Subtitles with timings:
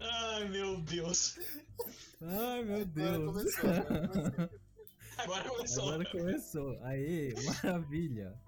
[0.00, 1.38] Ai, meu Deus.
[2.22, 3.08] Ai, meu Deus.
[3.16, 3.70] agora começou.
[5.18, 5.88] Agora começou.
[5.88, 6.84] Agora começou.
[6.84, 8.40] Aê, maravilha.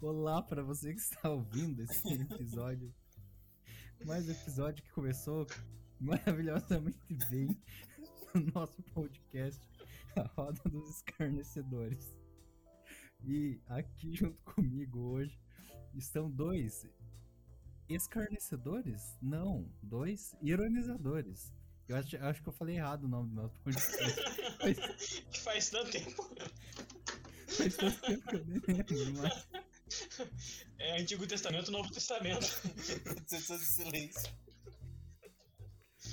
[0.00, 2.94] Olá para você que está ouvindo esse episódio.
[4.04, 5.44] Mais um episódio que começou
[5.98, 7.48] maravilhosamente bem
[8.32, 9.60] no nosso podcast,
[10.16, 12.14] A Roda dos Escarnecedores.
[13.24, 15.43] E aqui junto comigo hoje
[15.94, 16.86] estão dois
[17.88, 19.16] escarnecedores?
[19.20, 21.52] Não, dois ironizadores.
[21.88, 24.20] Eu acho, eu acho que eu falei errado o nome do nosso podcast.
[24.64, 26.36] Mas faz tanto tempo.
[27.46, 29.46] faz tanto tempo que eu nem lembro, mas
[30.78, 32.46] É Antigo Testamento, Novo Testamento.
[33.28, 34.32] Sessão de silêncio.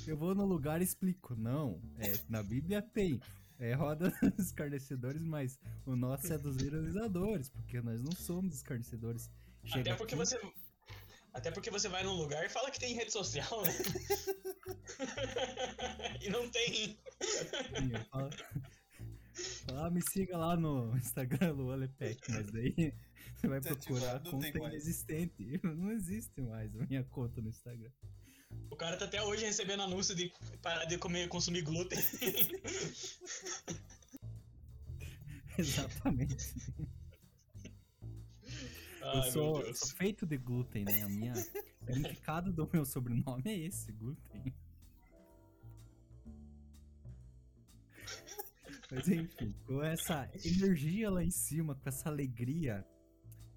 [0.06, 1.36] eu vou no lugar e explico.
[1.36, 3.22] Não, é, na Bíblia tem.
[3.58, 9.30] É roda dos escarnecedores, mas o nosso é dos ironizadores, porque nós não somos escarnecedores.
[9.66, 10.40] Chega Até porque aqui- você.
[11.34, 13.72] Até porque você vai num lugar e fala que tem rede social, né?
[16.22, 16.98] e não tem.
[17.22, 18.30] Sim, fala,
[19.66, 22.94] fala, me siga lá no Instagram do Olepec, mas daí
[23.36, 24.74] você vai procurar tem conta mais.
[24.74, 25.60] inexistente.
[25.64, 27.92] Não existe mais a minha conta no Instagram.
[28.70, 31.98] O cara tá até hoje recebendo anúncio de parar de comer, consumir glúten.
[35.58, 36.36] Exatamente.
[39.02, 39.80] Eu Ai, sou, meu Deus.
[39.80, 41.02] sou feito de glúten, né?
[41.04, 41.34] A minha,
[41.82, 44.54] o significado do meu sobrenome é esse, glúten.
[48.92, 52.86] Mas enfim, com essa energia lá em cima, com essa alegria,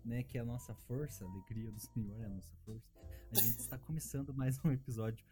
[0.05, 2.87] né, que é a nossa força, a alegria do Senhor é a nossa força,
[3.33, 5.25] a gente está começando mais um episódio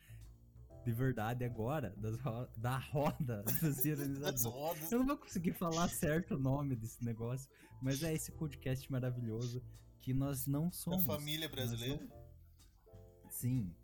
[0.85, 4.91] de verdade agora, das ro- da roda dos ironizadores.
[4.91, 7.49] Eu não vou conseguir falar certo o nome desse negócio,
[7.81, 9.63] mas é esse podcast maravilhoso
[10.03, 11.05] que nós não somos.
[11.07, 11.97] família brasileira.
[12.05, 13.75] não- Sim,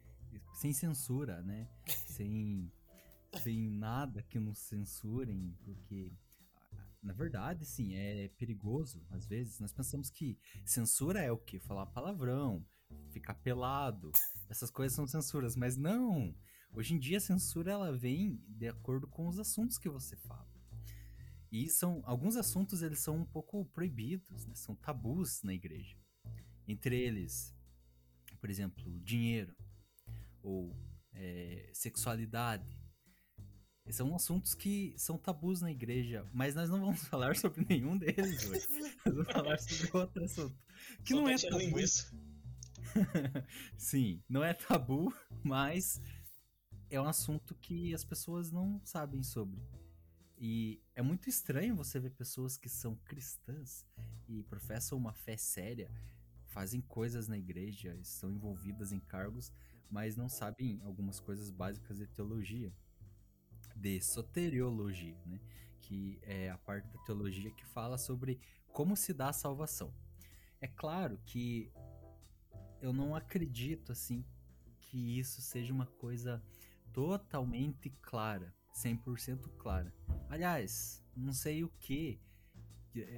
[0.60, 1.68] sem censura, né?
[2.06, 2.70] sem,
[3.42, 6.12] sem nada que nos censurem, porque
[7.02, 9.06] na verdade, sim, é perigoso.
[9.10, 11.58] Às vezes nós pensamos que censura é o quê?
[11.60, 12.66] Falar palavrão,
[13.10, 14.10] ficar pelado,
[14.50, 16.34] essas coisas são censuras, mas não.
[16.74, 20.46] Hoje em dia a censura ela vem de acordo com os assuntos que você fala.
[21.50, 24.54] E são alguns assuntos eles são um pouco proibidos, né?
[24.54, 25.96] São tabus na igreja.
[26.68, 27.52] Entre eles,
[28.40, 29.56] por exemplo, dinheiro
[30.42, 30.76] ou
[31.14, 32.78] é, sexualidade.
[33.90, 38.44] São assuntos que são tabus na igreja, mas nós não vamos falar sobre nenhum deles
[38.46, 38.68] hoje.
[39.04, 40.58] Nós vamos falar sobre outro assunto.
[41.02, 41.58] Que Só não é peixe tabu.
[41.58, 42.12] linguiça.
[43.78, 45.12] Sim, não é tabu,
[45.42, 46.00] mas
[46.90, 49.58] é um assunto que as pessoas não sabem sobre.
[50.36, 53.86] E é muito estranho você ver pessoas que são cristãs
[54.28, 55.90] e professam uma fé séria,
[56.58, 59.52] fazem coisas na igreja, estão envolvidas em cargos,
[59.88, 62.74] mas não sabem algumas coisas básicas de teologia,
[63.76, 65.40] de soteriologia, né?
[65.80, 68.40] Que é a parte da teologia que fala sobre
[68.72, 69.94] como se dá a salvação.
[70.60, 71.70] É claro que
[72.82, 74.24] eu não acredito assim
[74.80, 76.42] que isso seja uma coisa
[76.92, 79.94] totalmente clara, 100% clara.
[80.28, 82.20] Aliás, não sei o que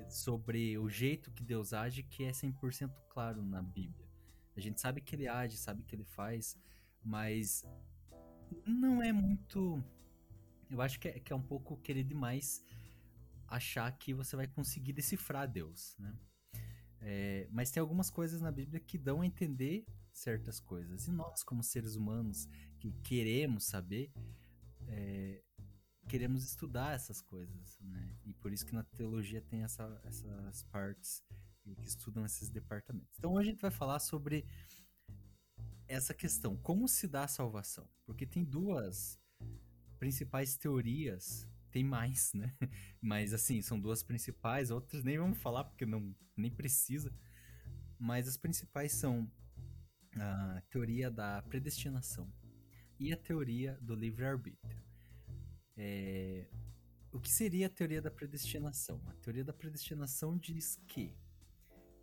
[0.08, 4.08] sobre o jeito que Deus age que é 100% claro na Bíblia.
[4.56, 6.56] A gente sabe que ele age, sabe que ele faz,
[7.02, 7.64] mas
[8.66, 9.82] não é muito.
[10.70, 12.64] Eu acho que é, que é um pouco querer demais
[13.48, 16.14] achar que você vai conseguir decifrar Deus, né?
[17.00, 21.08] É, mas tem algumas coisas na Bíblia que dão a entender certas coisas.
[21.08, 22.48] E nós, como seres humanos
[22.78, 24.12] que queremos saber,
[24.86, 25.42] é,
[26.10, 28.16] queremos estudar essas coisas, né?
[28.24, 31.22] E por isso que na teologia tem essa- essas partes
[31.80, 33.16] que estudam esses departamentos.
[33.16, 34.44] Então hoje a gente vai falar sobre
[35.86, 37.88] essa questão, como se dá a salvação?
[38.04, 39.20] Porque tem duas
[39.98, 42.52] principais teorias, tem mais, né?
[43.00, 47.12] Mas assim, são duas principais, outras nem vamos falar porque não nem precisa.
[47.98, 49.30] Mas as principais são
[50.16, 52.32] a teoria da predestinação
[52.98, 54.89] e a teoria do livre-arbítrio.
[55.82, 56.44] É,
[57.10, 59.00] O que seria a teoria da predestinação?
[59.06, 61.16] A teoria da predestinação diz que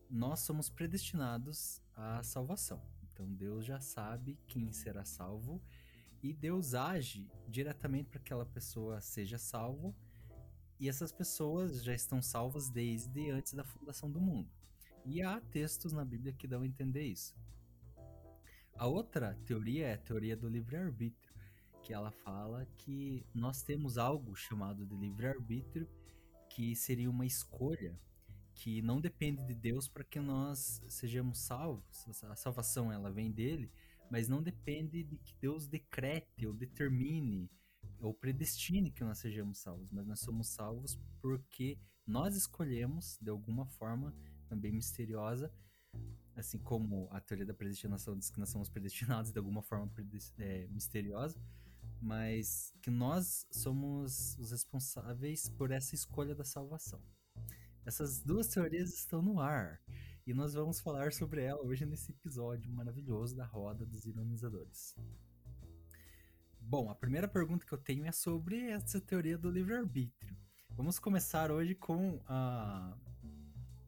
[0.09, 2.81] nós somos predestinados à salvação.
[3.03, 5.61] Então Deus já sabe quem será salvo
[6.23, 9.95] e Deus age diretamente para que aquela pessoa seja salvo
[10.79, 14.49] e essas pessoas já estão salvas desde antes da fundação do mundo.
[15.05, 17.35] E há textos na Bíblia que dão a entender isso.
[18.73, 21.26] A outra teoria é a teoria do livre-arbítrio,
[21.87, 25.87] que ela fala que nós temos algo chamado de livre-arbítrio,
[26.49, 27.97] que seria uma escolha
[28.53, 32.05] que não depende de Deus para que nós sejamos salvos.
[32.23, 33.71] A salvação ela vem dele,
[34.11, 37.49] mas não depende de que Deus decrete ou determine
[38.01, 43.65] ou predestine que nós sejamos salvos, mas nós somos salvos porque nós escolhemos de alguma
[43.65, 44.13] forma
[44.49, 45.49] também misteriosa,
[46.35, 49.89] assim como a teoria da predestinação diz que nós somos predestinados de alguma forma
[50.37, 51.39] é, misteriosa,
[52.01, 57.01] mas que nós somos os responsáveis por essa escolha da salvação.
[57.85, 59.81] Essas duas teorias estão no ar
[60.25, 64.95] e nós vamos falar sobre ela hoje nesse episódio maravilhoso da Roda dos Ironizadores.
[66.59, 70.35] Bom, a primeira pergunta que eu tenho é sobre essa teoria do livre-arbítrio.
[70.71, 72.97] Vamos começar hoje com a,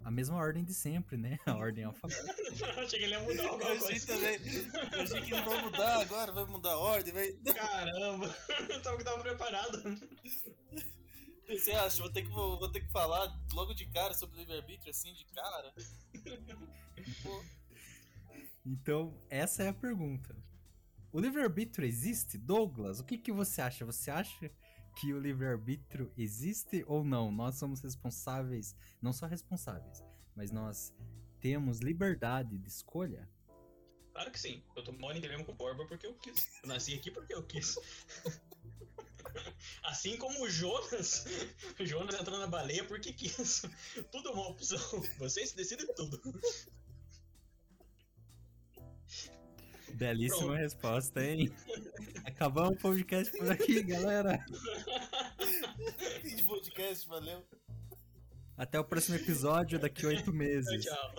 [0.09, 1.37] a mesma ordem de sempre, né?
[1.45, 2.33] A ordem alfabética.
[2.75, 4.07] Eu achei que ele ia mudar Eu alguma achei coisa.
[4.07, 4.39] também.
[4.91, 7.31] Eu achei que não vai mudar agora, vai mudar a ordem, vai.
[7.53, 8.35] Caramba,
[8.69, 9.99] eu tava, tava preparado.
[11.47, 11.99] Você acha?
[12.01, 15.13] Vou ter, que, vou, vou ter que falar logo de cara sobre o livre-arbítrio, assim,
[15.13, 15.73] de cara.
[17.21, 17.43] Pô,
[18.65, 20.35] Então, essa é a pergunta.
[21.11, 22.35] O livre-arbítrio existe?
[22.35, 23.85] Douglas, o que, que você acha?
[23.85, 24.51] Você acha
[24.95, 27.31] que o livre-arbítrio existe ou não?
[27.31, 30.03] Nós somos responsáveis, não só responsáveis,
[30.35, 30.93] mas nós
[31.39, 33.29] temos liberdade de escolha?
[34.13, 34.61] Claro que sim.
[34.75, 36.49] Eu tô morando mesmo com o Borba porque eu quis.
[36.61, 37.77] Eu nasci aqui porque eu quis.
[39.83, 41.25] Assim como o Jonas.
[41.79, 43.61] O Jonas entrou na baleia porque quis.
[44.11, 44.79] Tudo é uma opção.
[45.17, 46.21] Vocês decidem tudo.
[49.99, 50.61] Belíssima Pronto.
[50.61, 51.51] resposta, hein?
[52.23, 54.41] Acabamos o podcast por aqui, galera.
[56.21, 57.45] fim de podcast, valeu.
[58.55, 60.85] Até o próximo episódio daqui a oito meses.
[60.85, 61.15] Tchau.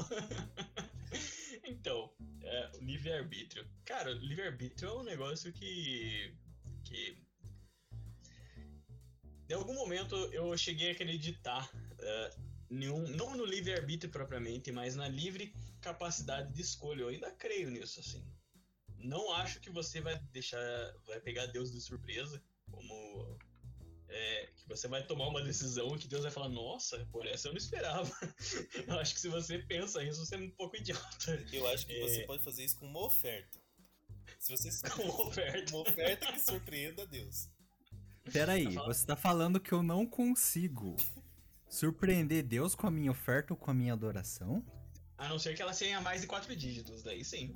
[1.68, 2.10] então,
[2.42, 3.68] é, o livre-arbítrio.
[3.84, 6.34] Cara, livre-arbítrio é um negócio que.
[6.82, 7.18] que.
[9.46, 11.70] Em algum momento eu cheguei a acreditar.
[11.98, 12.30] é,
[12.70, 15.52] nenhum, não no livre-arbítrio propriamente, mas na livre
[15.82, 17.02] capacidade de escolha.
[17.02, 18.24] Eu ainda creio nisso, assim.
[19.00, 20.60] Não acho que você vai deixar.
[21.06, 23.38] vai pegar Deus de surpresa, como.
[24.08, 27.52] é, que você vai tomar uma decisão que Deus vai falar, nossa, por essa eu
[27.52, 28.10] não esperava.
[28.86, 31.46] Eu acho que se você pensa isso, você é um pouco idiota.
[31.52, 32.00] Eu acho que É.
[32.00, 33.58] você pode fazer isso com uma oferta.
[34.38, 35.70] Se você Com uma oferta.
[35.76, 37.48] uma oferta que surpreenda Deus.
[38.32, 40.96] Peraí, você tá falando que eu não consigo
[41.68, 44.64] surpreender Deus com a minha oferta ou com a minha adoração?
[45.16, 47.54] A não ser que ela tenha mais de quatro dígitos, daí sim.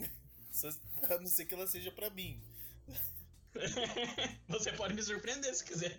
[0.55, 0.69] Só-
[1.11, 2.41] A não ser que ela seja pra mim.
[4.49, 5.97] Você pode me surpreender se quiser.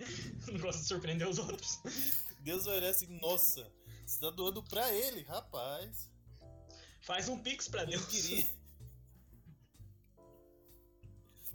[0.47, 1.79] Não gosto de surpreender os outros.
[2.39, 3.69] Deus vai olhar assim, nossa,
[4.05, 6.09] você tá doando pra ele, rapaz.
[7.01, 8.05] Faz um pix pra Eu Deus.
[8.07, 8.47] queria.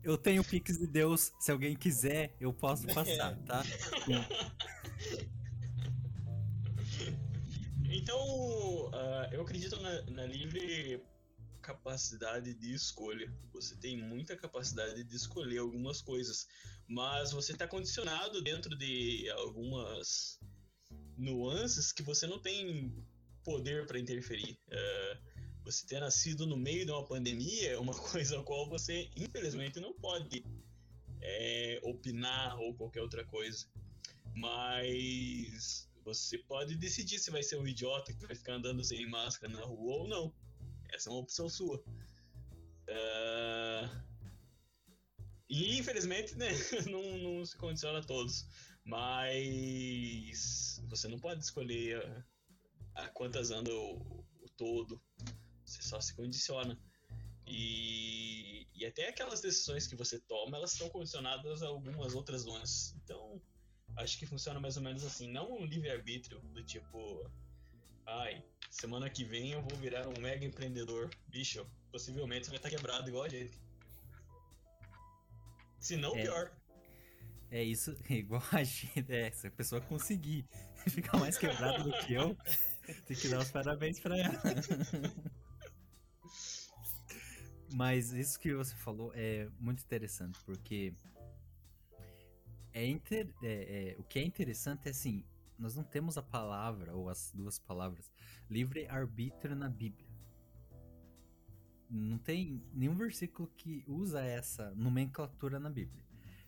[0.02, 3.62] Eu tenho Pix de Deus, se alguém quiser, eu posso passar, tá?
[7.84, 11.02] Então, ah, eu acredito na, na livre
[11.60, 13.32] capacidade de escolha.
[13.52, 16.48] Você tem muita capacidade de escolher algumas coisas,
[16.88, 20.38] mas você está condicionado dentro de algumas
[21.16, 22.92] nuances que você não tem
[23.44, 24.58] poder para interferir.
[24.70, 25.18] Ah,
[25.64, 29.78] você ter nascido no meio de uma pandemia é uma coisa a qual você, infelizmente,
[29.78, 30.44] não pode
[31.20, 33.66] é, opinar ou qualquer outra coisa.
[34.34, 39.52] Mas você pode decidir se vai ser um idiota que vai ficar andando sem máscara
[39.52, 40.32] na rua ou não.
[40.92, 41.82] Essa é uma opção sua.
[42.88, 44.04] Ah,
[45.48, 46.48] E infelizmente, né,
[46.90, 48.46] não, não se condiciona a todos.
[48.84, 52.24] Mas você não pode escolher
[52.94, 55.02] a, a quantas anda o, o todo.
[55.64, 56.78] Você só se condiciona.
[57.46, 62.94] E, e até aquelas decisões que você toma, elas estão condicionadas a algumas outras nuances.
[63.02, 63.42] Então,
[63.96, 65.30] acho que funciona mais ou menos assim.
[65.30, 67.28] Não um livre-arbítrio do tipo,
[68.10, 71.10] ai, semana que vem eu vou virar um mega empreendedor.
[71.28, 73.58] Bicho, possivelmente você vai estar quebrado igual a gente.
[75.78, 76.22] Se não, É.
[76.22, 76.52] pior.
[77.50, 79.04] É isso, igual a gente.
[79.12, 80.46] É, se a pessoa conseguir
[80.88, 82.36] ficar mais quebrada do que eu,
[83.06, 84.40] tem que dar os parabéns pra ela.
[87.72, 90.92] Mas isso que você falou é muito interessante, porque
[92.72, 95.24] é, inter- é- é- o que é interessante é assim,
[95.60, 98.10] nós não temos a palavra, ou as duas palavras,
[98.48, 100.08] livre-arbítrio na Bíblia.
[101.88, 106.04] Não tem nenhum versículo que usa essa nomenclatura na Bíblia.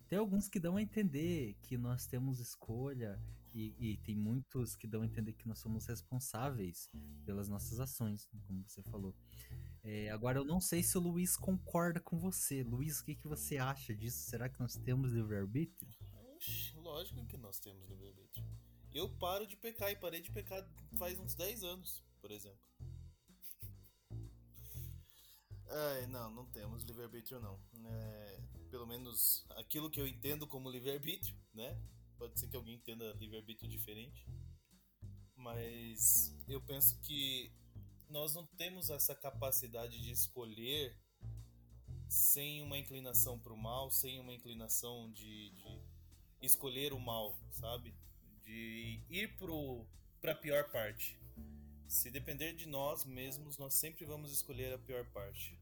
[0.08, 3.20] Tem alguns que dão a entender que nós temos escolha,
[3.54, 6.88] e, e tem muitos que dão a entender que nós somos responsáveis
[7.24, 9.14] pelas nossas ações, como você falou.
[9.82, 12.62] É, agora, eu não sei se o Luiz concorda com você.
[12.62, 14.18] Luiz, o que, que você acha disso?
[14.18, 15.90] Será que nós temos livre-arbítrio?
[16.76, 18.44] Lógico que nós temos livre-arbítrio.
[18.94, 20.66] Eu paro de pecar e parei de pecar
[20.98, 22.60] faz uns 10 anos, por exemplo.
[25.68, 27.58] Ai, não, não temos livre-arbítrio não.
[27.86, 31.80] É, pelo menos aquilo que eu entendo como livre-arbítrio, né?
[32.18, 34.26] Pode ser que alguém entenda livre-arbítrio diferente.
[35.34, 37.50] Mas eu penso que
[38.10, 40.94] nós não temos essa capacidade de escolher
[42.08, 45.82] sem uma inclinação para o mal, sem uma inclinação de, de,
[46.42, 47.94] escolher o mal, sabe?
[48.44, 49.36] De ir
[50.20, 51.18] para a pior parte.
[51.88, 55.58] Se depender de nós mesmos, nós sempre vamos escolher a pior parte.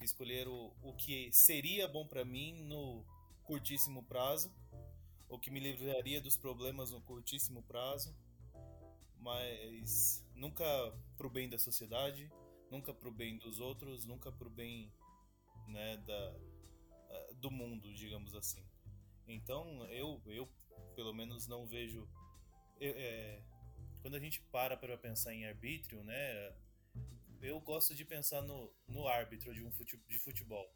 [0.00, 3.04] Escolher o, o que seria bom para mim no
[3.44, 4.52] curtíssimo prazo,
[5.28, 8.14] o que me livraria dos problemas no curtíssimo prazo,
[9.18, 10.64] mas nunca
[11.16, 12.30] pro bem da sociedade,
[12.70, 14.92] nunca pro bem dos outros, nunca pro bem
[15.68, 16.34] né, da,
[17.40, 18.64] do mundo, digamos assim.
[19.26, 20.48] Então eu, eu
[20.96, 22.08] pelo menos não vejo.
[22.80, 23.42] é,
[24.02, 26.52] quando a gente para para pensar em arbítrio, né,
[27.42, 30.68] eu gosto de pensar no, no árbitro de um fute, de futebol.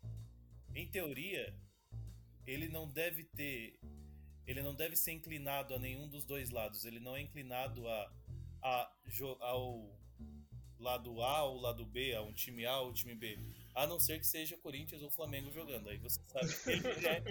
[0.75, 1.55] Em teoria,
[2.47, 3.79] ele não deve ter.
[4.47, 6.85] Ele não deve ser inclinado a nenhum dos dois lados.
[6.85, 8.13] Ele não é inclinado a,
[8.63, 8.93] a,
[9.41, 9.97] ao
[10.79, 13.39] lado A ou lado B, a um time A ou time B.
[13.75, 15.89] A não ser que seja Corinthians ou Flamengo jogando.
[15.89, 17.23] Aí você sabe que ele é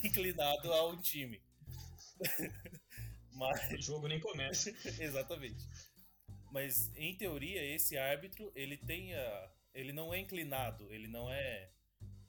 [0.06, 1.40] inclinado a um time.
[3.32, 3.72] Mas...
[3.72, 4.70] O jogo nem começa.
[5.00, 5.64] Exatamente.
[6.50, 9.52] Mas em teoria, esse árbitro, ele tem a...
[9.74, 11.70] ele não é inclinado, ele não é,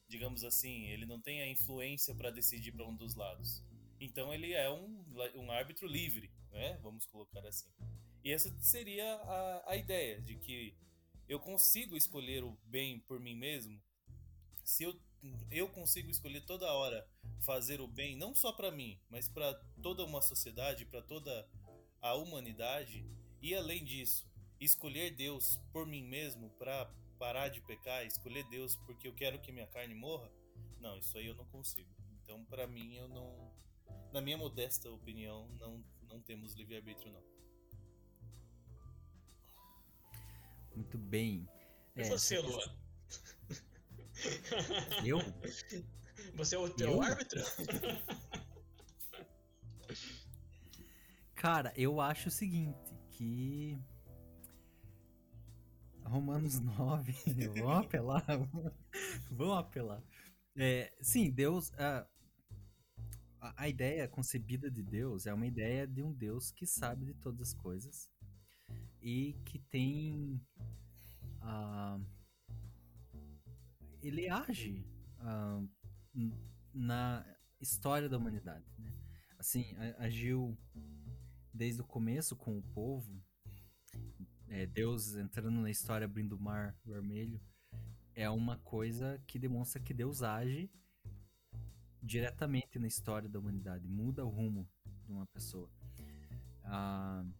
[0.07, 3.63] digamos assim, ele não tem a influência para decidir para um dos lados.
[3.99, 5.05] Então ele é um,
[5.35, 6.77] um árbitro livre, né?
[6.81, 7.69] Vamos colocar assim.
[8.23, 10.75] E essa seria a, a ideia de que
[11.27, 13.79] eu consigo escolher o bem por mim mesmo.
[14.69, 14.95] Se eu,
[15.49, 17.03] eu consigo escolher toda hora
[17.41, 21.49] fazer o bem, não só para mim, mas para toda uma sociedade, para toda
[21.99, 23.03] a humanidade,
[23.41, 26.85] e além disso, escolher Deus por mim mesmo para
[27.17, 30.31] parar de pecar, escolher Deus porque eu quero que minha carne morra,
[30.79, 31.89] não, isso aí eu não consigo.
[32.21, 33.51] Então, para mim, eu não,
[34.13, 37.23] na minha modesta opinião, não, não temos livre-arbítrio, não.
[40.75, 41.49] Muito bem.
[41.95, 42.78] E é, você, Luan?
[45.05, 45.19] Eu?
[46.35, 47.41] Você é o teu árbitro?
[51.35, 53.79] Cara, eu acho o seguinte, que
[56.03, 57.13] Romanos 9,
[57.55, 58.25] vamos apelar,
[59.31, 60.03] vamos apelar.
[60.55, 62.05] É, sim, Deus, a,
[63.55, 67.49] a ideia concebida de Deus é uma ideia de um Deus que sabe de todas
[67.49, 68.09] as coisas
[69.01, 70.41] e que tem
[71.41, 72.03] uh,
[74.01, 74.85] ele age
[76.73, 77.25] na
[77.59, 78.93] história da humanidade né?
[79.37, 80.57] assim agiu
[81.53, 83.21] desde o começo com o povo
[84.47, 87.41] é, Deus entrando na história abrindo o mar vermelho
[88.15, 90.71] é uma coisa que demonstra que Deus age
[92.01, 94.69] diretamente na história da humanidade muda o rumo
[95.05, 95.69] de uma pessoa
[96.63, 97.38] uh,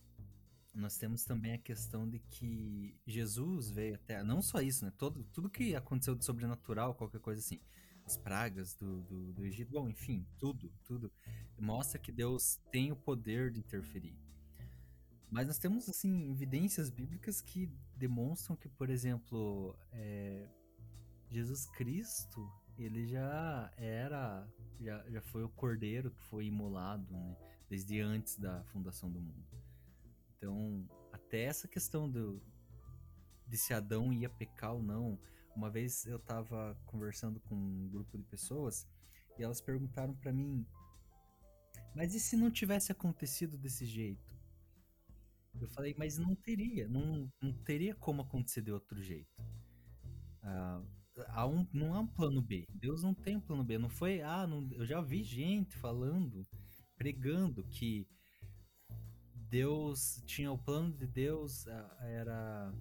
[0.79, 4.23] nós temos também a questão de que Jesus veio até.
[4.23, 4.91] Não só isso, né?
[4.97, 7.59] Todo, tudo que aconteceu de sobrenatural, qualquer coisa assim.
[8.05, 11.11] As pragas do, do, do Egito, bom, enfim, tudo, tudo.
[11.59, 14.17] Mostra que Deus tem o poder de interferir.
[15.29, 20.47] Mas nós temos, assim, evidências bíblicas que demonstram que, por exemplo, é,
[21.29, 24.47] Jesus Cristo, ele já era,
[24.79, 27.37] já, já foi o cordeiro que foi imolado, né?
[27.69, 29.58] Desde antes da fundação do mundo.
[30.39, 32.41] Então, até essa questão do
[33.45, 35.19] de se Adão ia pecar ou não.
[35.55, 38.87] Uma vez eu estava conversando com um grupo de pessoas
[39.37, 40.65] e elas perguntaram para mim:
[41.93, 44.33] "Mas e se não tivesse acontecido desse jeito?"
[45.59, 49.35] Eu falei: "Mas não teria, não, não teria como acontecer de outro jeito."
[50.41, 50.81] Ah,
[51.29, 52.65] há um, não há um plano B.
[52.69, 53.77] Deus não tem um plano B.
[53.77, 56.47] Não foi, ah, não, eu já vi gente falando,
[56.95, 58.07] pregando que
[59.49, 61.65] Deus tinha o plano de Deus
[62.01, 62.73] era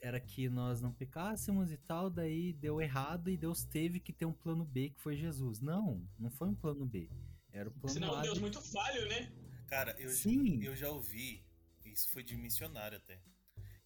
[0.00, 4.24] era que nós não pecássemos e tal, daí deu errado e Deus teve que ter
[4.24, 5.60] um plano B que foi Jesus.
[5.60, 7.10] Não, não foi um plano B.
[7.52, 8.22] Era o plano Senão A.
[8.22, 8.40] Deus de...
[8.40, 9.30] muito falho, né?
[9.68, 10.62] Cara, eu, Sim.
[10.62, 11.44] eu já ouvi,
[11.84, 13.20] isso foi de missionário até.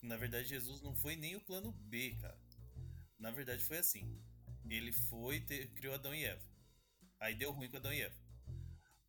[0.01, 2.39] Na verdade, Jesus não foi nem o plano B, cara.
[3.19, 4.17] Na verdade, foi assim.
[4.69, 6.43] Ele foi, ter, criou Adão e Eva.
[7.19, 8.24] Aí deu ruim com Adão e Eva.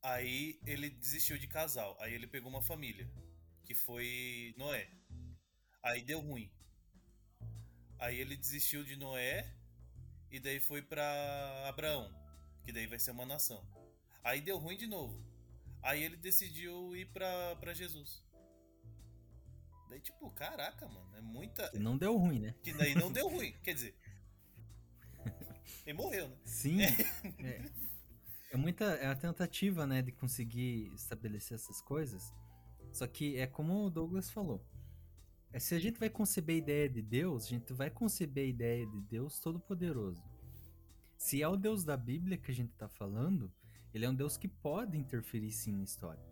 [0.06, 1.98] Aí ele desistiu de casal.
[2.00, 3.10] Aí ele pegou uma família,
[3.66, 4.88] que foi Noé.
[5.82, 6.52] Aí deu ruim.
[7.98, 9.52] Aí ele desistiu de Noé
[10.30, 12.14] e daí foi para Abraão,
[12.64, 13.66] que daí vai ser uma nação.
[14.24, 15.20] Aí deu ruim de novo.
[15.82, 18.24] Aí ele decidiu ir pra, pra Jesus.
[19.90, 21.68] Daí, tipo, caraca, mano, é muita.
[21.72, 22.54] Que não deu ruim, né?
[22.62, 23.56] Que daí não deu ruim.
[23.64, 23.96] Quer dizer.
[25.84, 26.38] Ele morreu, né?
[26.46, 26.82] Sim.
[26.84, 26.88] É,
[27.44, 27.85] é
[28.58, 28.86] muita.
[28.96, 32.34] É a tentativa, né, de conseguir estabelecer essas coisas.
[32.92, 34.66] Só que é como o Douglas falou.
[35.52, 38.50] É, se a gente vai conceber a ideia de Deus, a gente vai conceber a
[38.50, 40.24] ideia de Deus Todo-Poderoso.
[41.18, 43.52] Se é o Deus da Bíblia que a gente está falando,
[43.94, 46.24] ele é um Deus que pode interferir sim na história.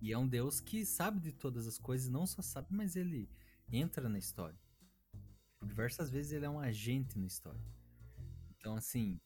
[0.00, 3.30] E é um Deus que sabe de todas as coisas, não só sabe, mas ele
[3.70, 4.58] entra na história.
[5.64, 7.62] Diversas vezes ele é um agente na história.
[8.50, 9.20] Então, assim,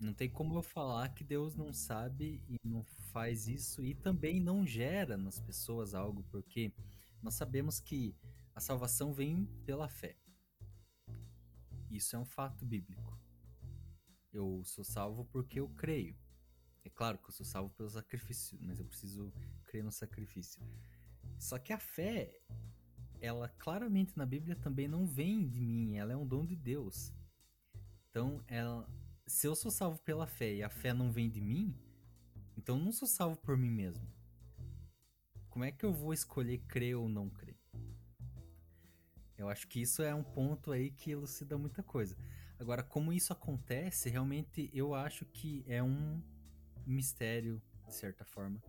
[0.00, 4.40] não tem como eu falar que Deus não sabe e não faz isso e também
[4.40, 6.72] não gera nas pessoas algo, porque
[7.22, 8.14] nós sabemos que
[8.54, 10.16] a salvação vem pela fé.
[11.90, 13.18] Isso é um fato bíblico.
[14.32, 16.16] Eu sou salvo porque eu creio.
[16.84, 19.32] É claro que eu sou salvo pelo sacrifício, mas eu preciso
[19.64, 20.60] crer no sacrifício.
[21.38, 22.40] Só que a fé,
[23.20, 27.14] ela claramente na Bíblia também não vem de mim, ela é um dom de Deus.
[28.10, 28.88] Então, ela,
[29.26, 31.74] se eu sou salvo pela fé e a fé não vem de mim,
[32.56, 34.06] então eu não sou salvo por mim mesmo.
[35.48, 37.56] Como é que eu vou escolher crer ou não crer?
[39.36, 42.16] Eu acho que isso é um ponto aí que elucida muita coisa.
[42.58, 46.22] Agora, como isso acontece, realmente eu acho que é um
[46.86, 48.62] mistério, de certa forma,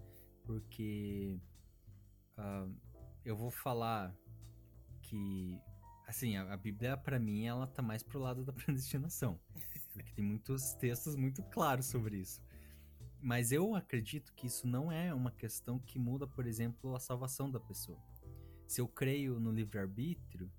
[0.43, 1.39] porque
[2.37, 2.73] uh,
[3.23, 4.15] eu vou falar
[5.01, 5.59] que,
[6.07, 9.39] assim, a, a Bíblia, para mim, ela tá mais pro lado da predestinação,
[9.95, 12.41] porque tem muitos textos muito claros sobre isso.
[13.21, 17.49] Mas eu acredito que isso não é uma questão que muda, por exemplo, a salvação
[17.49, 17.99] da pessoa.
[18.67, 20.51] Se eu creio no livre-arbítrio,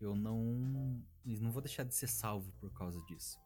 [0.00, 3.38] eu não, não vou deixar de ser salvo por causa disso.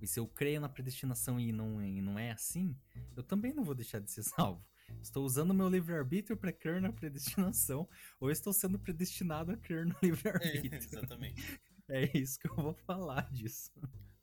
[0.00, 2.76] E se eu creio na predestinação e não, e não é assim,
[3.16, 4.64] eu também não vou deixar de ser salvo.
[5.02, 7.88] Estou usando meu livre-arbítrio para crer na predestinação,
[8.20, 10.74] ou estou sendo predestinado a crer no livre-arbítrio.
[10.74, 11.60] É, exatamente.
[11.90, 13.70] É isso que eu vou falar disso.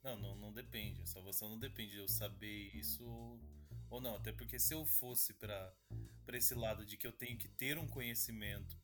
[0.02, 1.02] Não, não, não depende.
[1.02, 3.04] A salvação não depende de eu saber isso
[3.90, 4.14] ou não.
[4.14, 5.74] Até porque se eu fosse para
[6.32, 8.76] esse lado de que eu tenho que ter um conhecimento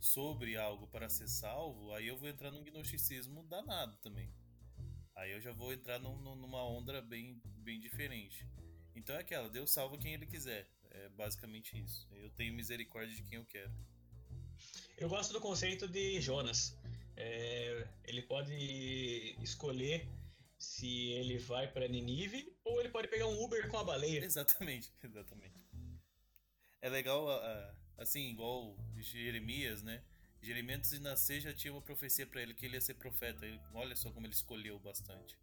[0.00, 4.32] sobre algo para ser salvo, aí eu vou entrar num gnosticismo danado também.
[5.14, 8.46] Aí eu já vou entrar num, numa onda bem, bem diferente.
[8.94, 10.68] Então é aquela, Deus salva quem ele quiser.
[10.90, 12.08] É basicamente isso.
[12.10, 13.72] Eu tenho misericórdia de quem eu quero.
[14.98, 16.76] Eu gosto do conceito de Jonas.
[17.16, 18.54] É, ele pode
[19.42, 20.06] escolher
[20.58, 24.24] se ele vai para Ninive ou ele pode pegar um Uber com a baleia.
[24.24, 25.56] Exatamente, exatamente.
[26.80, 27.28] É legal,
[27.98, 30.02] assim, igual Jeremias, né?
[30.42, 33.44] Jeremias antes de nascer já tinha uma profecia para ele que ele ia ser profeta.
[33.74, 35.36] Olha só como ele escolheu bastante,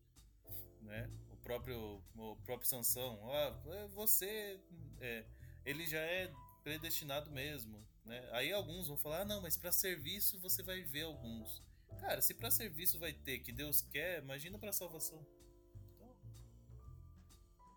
[0.81, 1.09] né?
[1.31, 3.49] O próprio o próprio Sansão, ah,
[3.89, 4.59] você
[5.01, 5.25] é,
[5.65, 6.31] ele já é
[6.63, 8.27] predestinado mesmo, né?
[8.31, 11.61] Aí alguns vão falar: ah, "Não, mas para serviço você vai ver alguns".
[11.99, 15.25] Cara, se para serviço vai ter que Deus quer, imagina para salvação.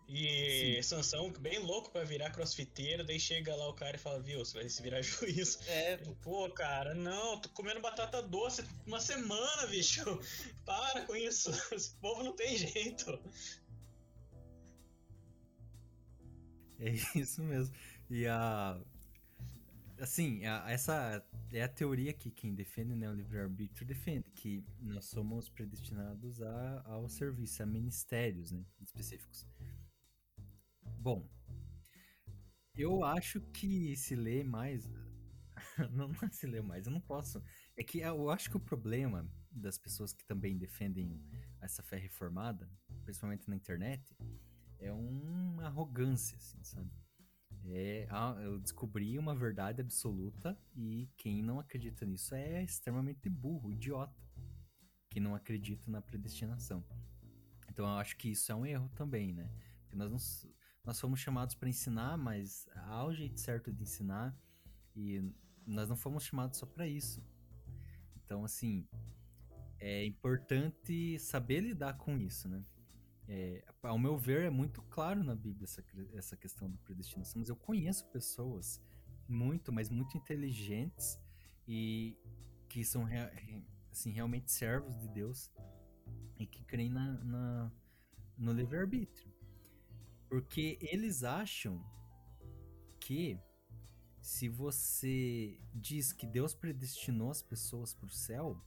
[0.07, 0.81] E Sim.
[0.81, 4.59] Sansão, bem louco pra virar crossfiteiro, daí chega lá o cara e fala, viu, você
[4.59, 5.59] vai se virar juiz.
[5.67, 6.49] É, pô.
[6.51, 10.01] cara, não, tô comendo batata doce uma semana, bicho.
[10.65, 11.51] Para com isso.
[11.75, 13.19] Esse povo não tem jeito.
[16.79, 17.75] É isso mesmo.
[18.09, 18.79] E a.
[19.99, 25.05] Assim, a, essa é a teoria que quem defende né, o livre-arbítrio defende, que nós
[25.05, 29.45] somos predestinados a, ao serviço, a ministérios né, específicos.
[30.99, 31.27] Bom,
[32.75, 34.87] eu acho que se lê mais.
[35.91, 37.43] não, não é se lê mais, eu não posso.
[37.75, 41.19] É que eu acho que o problema das pessoas que também defendem
[41.59, 42.69] essa fé reformada,
[43.03, 44.15] principalmente na internet,
[44.77, 46.91] é uma arrogância, assim, sabe?
[47.69, 53.73] É, ah, eu descobri uma verdade absoluta e quem não acredita nisso é extremamente burro,
[53.73, 54.15] idiota.
[55.09, 56.83] Quem não acredita na predestinação.
[57.69, 59.49] Então eu acho que isso é um erro também, né?
[59.81, 60.51] Porque nós não,
[60.83, 64.35] nós fomos chamados para ensinar, mas há o jeito certo de ensinar
[64.95, 65.21] e
[65.65, 67.21] nós não fomos chamados só para isso.
[68.15, 68.87] Então, assim,
[69.79, 72.63] é importante saber lidar com isso, né?
[73.27, 77.49] É, ao meu ver, é muito claro na Bíblia essa, essa questão da predestinação, mas
[77.49, 78.81] eu conheço pessoas
[79.27, 81.19] muito, mas muito inteligentes
[81.67, 82.17] e
[82.69, 83.05] que são
[83.91, 85.51] assim, realmente servos de Deus
[86.39, 87.71] e que creem na, na
[88.37, 89.33] no livre-arbítrio.
[90.29, 91.83] Porque eles acham
[92.99, 93.39] que
[94.21, 98.61] se você diz que Deus predestinou as pessoas para o céu,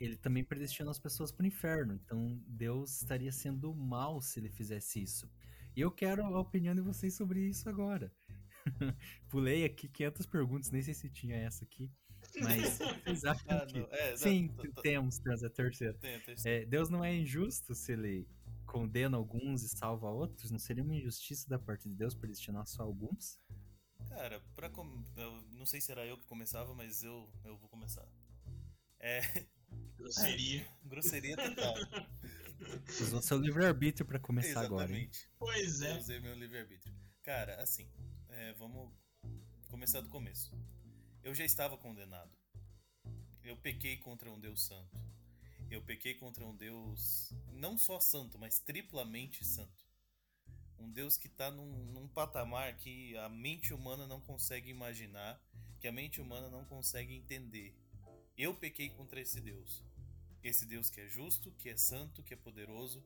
[0.00, 1.94] ele também predestinou as pessoas para o inferno.
[1.94, 5.30] Então Deus estaria sendo mal se ele fizesse isso.
[5.76, 8.12] E eu quero a opinião de vocês sobre isso agora.
[9.28, 11.90] Pulei aqui 500 perguntas, nem sei se tinha essa aqui.
[12.42, 13.78] Mas vocês acham Ah, que...
[13.90, 15.94] é, Sim, tô- tô- temos, temos a terceira.
[15.94, 16.62] tem a terceira.
[16.62, 18.26] É, Deus não é injusto se ele
[18.66, 20.50] condena alguns e salva outros?
[20.50, 23.40] Não seria uma injustiça da parte de Deus predestinar só alguns?
[24.08, 24.82] Cara, pra com...
[25.16, 28.06] eu não sei se era eu que começava, mas eu, eu vou começar.
[29.00, 29.20] É,
[30.10, 30.66] Seria.
[30.84, 31.74] grosseria total.
[33.00, 35.08] Usou seu livre-arbítrio pra começar agora, hein?
[35.12, 35.30] Exatamente.
[35.38, 35.98] Pois Eu é.
[35.98, 36.94] usei meu livre-arbítrio.
[37.22, 37.88] Cara, assim,
[38.30, 38.90] é, vamos
[39.68, 40.50] começar do começo.
[41.22, 42.30] Eu já estava condenado.
[43.44, 44.98] Eu pequei contra um Deus santo.
[45.70, 49.86] Eu pequei contra um Deus não só santo, mas triplamente santo.
[50.78, 55.40] Um Deus que está num, num patamar que a mente humana não consegue imaginar,
[55.80, 57.76] que a mente humana não consegue entender.
[58.38, 59.82] Eu pequei contra esse Deus.
[60.44, 63.04] Esse Deus que é justo, que é santo, que é poderoso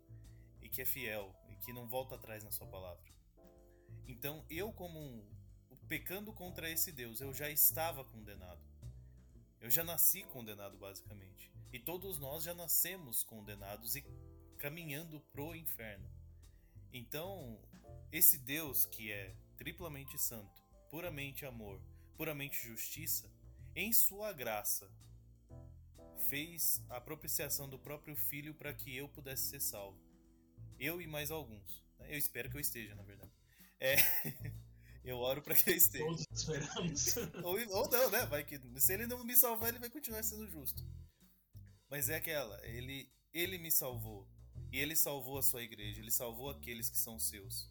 [0.60, 3.10] e que é fiel e que não volta atrás na sua palavra.
[4.06, 5.26] Então, eu como um,
[5.88, 8.60] pecando contra esse Deus, eu já estava condenado.
[9.58, 11.50] Eu já nasci condenado basicamente.
[11.72, 14.04] E todos nós já nascemos condenados e
[14.58, 16.10] caminhando pro inferno.
[16.92, 17.58] Então,
[18.12, 21.80] esse Deus que é triplamente santo, puramente amor,
[22.18, 23.32] puramente justiça,
[23.74, 24.92] em sua graça
[26.32, 30.00] fez a propiciação do próprio filho para que eu pudesse ser salvo.
[30.78, 31.84] Eu e mais alguns.
[31.98, 32.06] né?
[32.08, 33.30] Eu espero que eu esteja, na verdade.
[33.78, 33.96] É,
[35.04, 36.06] eu oro para que eu esteja.
[36.06, 37.16] Todos esperamos.
[37.44, 38.24] Ou, ou não, né?
[38.24, 40.82] Vai que se ele não me salvar, ele vai continuar sendo justo.
[41.90, 44.26] Mas é aquela, ele ele me salvou.
[44.72, 47.70] E ele salvou a sua igreja, ele salvou aqueles que são seus.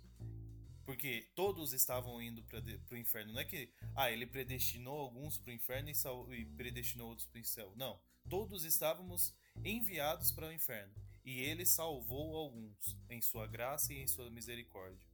[0.86, 3.34] Porque todos estavam indo para o inferno.
[3.34, 7.42] Não é que, ah, ele predestinou alguns para o inferno e, e predestinou outros para
[7.42, 7.74] o céu.
[7.76, 8.00] Não.
[8.32, 10.94] Todos estávamos enviados para o inferno.
[11.26, 15.06] E ele salvou alguns em sua graça e em sua misericórdia,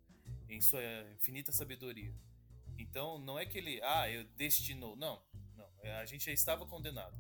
[0.47, 0.83] em sua
[1.15, 2.13] infinita sabedoria.
[2.77, 4.95] Então, não é que ele, ah, eu destinou.
[4.95, 5.19] Não,
[5.55, 5.67] não.
[5.81, 7.17] é, A gente já estava condenado.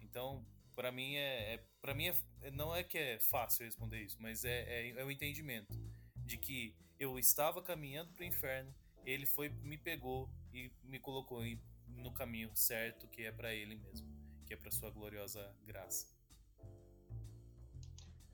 [0.00, 4.18] Então, para mim é, é para mim é, não é que é fácil responder isso,
[4.20, 5.76] mas é, é, é o entendimento
[6.24, 8.72] de que eu estava caminhando para o inferno,
[9.04, 11.42] ele foi me pegou e me colocou
[11.88, 14.11] no caminho certo, que é para ele mesmo,
[14.52, 16.06] que é para sua gloriosa graça.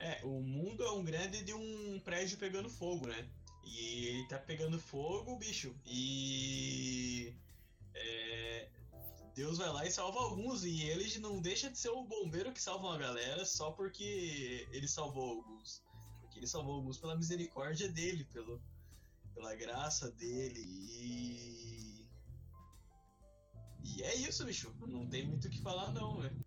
[0.00, 3.28] É, o mundo é um grande de um prédio pegando fogo, né?
[3.64, 5.74] E ele tá pegando fogo, bicho.
[5.86, 7.32] E.
[7.94, 8.68] é,
[9.34, 10.64] Deus vai lá e salva alguns.
[10.64, 14.88] E ele não deixa de ser o bombeiro que salva uma galera só porque ele
[14.88, 15.84] salvou alguns.
[16.20, 18.60] Porque ele salvou alguns pela misericórdia dele, pelo,
[19.34, 20.60] pela graça dele.
[20.66, 21.87] E.
[23.96, 24.74] E é isso, bicho.
[24.86, 26.44] Não tem muito o que falar, não, velho.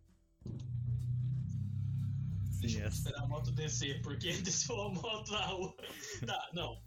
[2.61, 2.97] Deixa eu Yes.
[2.97, 5.75] esperar a moto descer, porque desceu a moto na rua.
[6.25, 6.81] Tá, não.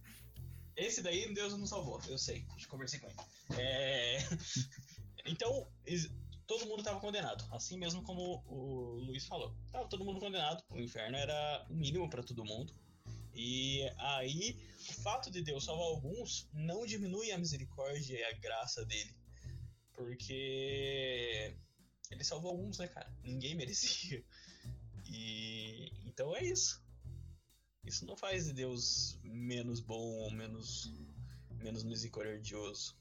[0.77, 2.47] Esse daí Deus não salvou, eu sei.
[2.61, 3.17] Eu conversei com ele.
[3.61, 4.19] É...
[5.27, 5.67] Então,
[6.47, 7.43] todo mundo estava condenado.
[7.51, 9.57] Assim mesmo como o Luiz falou.
[9.73, 10.63] Tava todo mundo condenado.
[10.71, 12.75] O inferno era o mínimo para todo mundo.
[13.35, 14.55] E aí,
[14.91, 19.17] o fato de Deus salvar alguns não diminui a misericórdia e a graça dele.
[19.95, 21.57] Porque
[22.11, 23.11] ele salvou alguns, né, cara?
[23.23, 24.25] Ninguém merecia.
[25.07, 26.83] E então é isso.
[27.85, 30.93] Isso não faz de Deus menos bom ou menos,
[31.59, 32.97] menos misericordioso.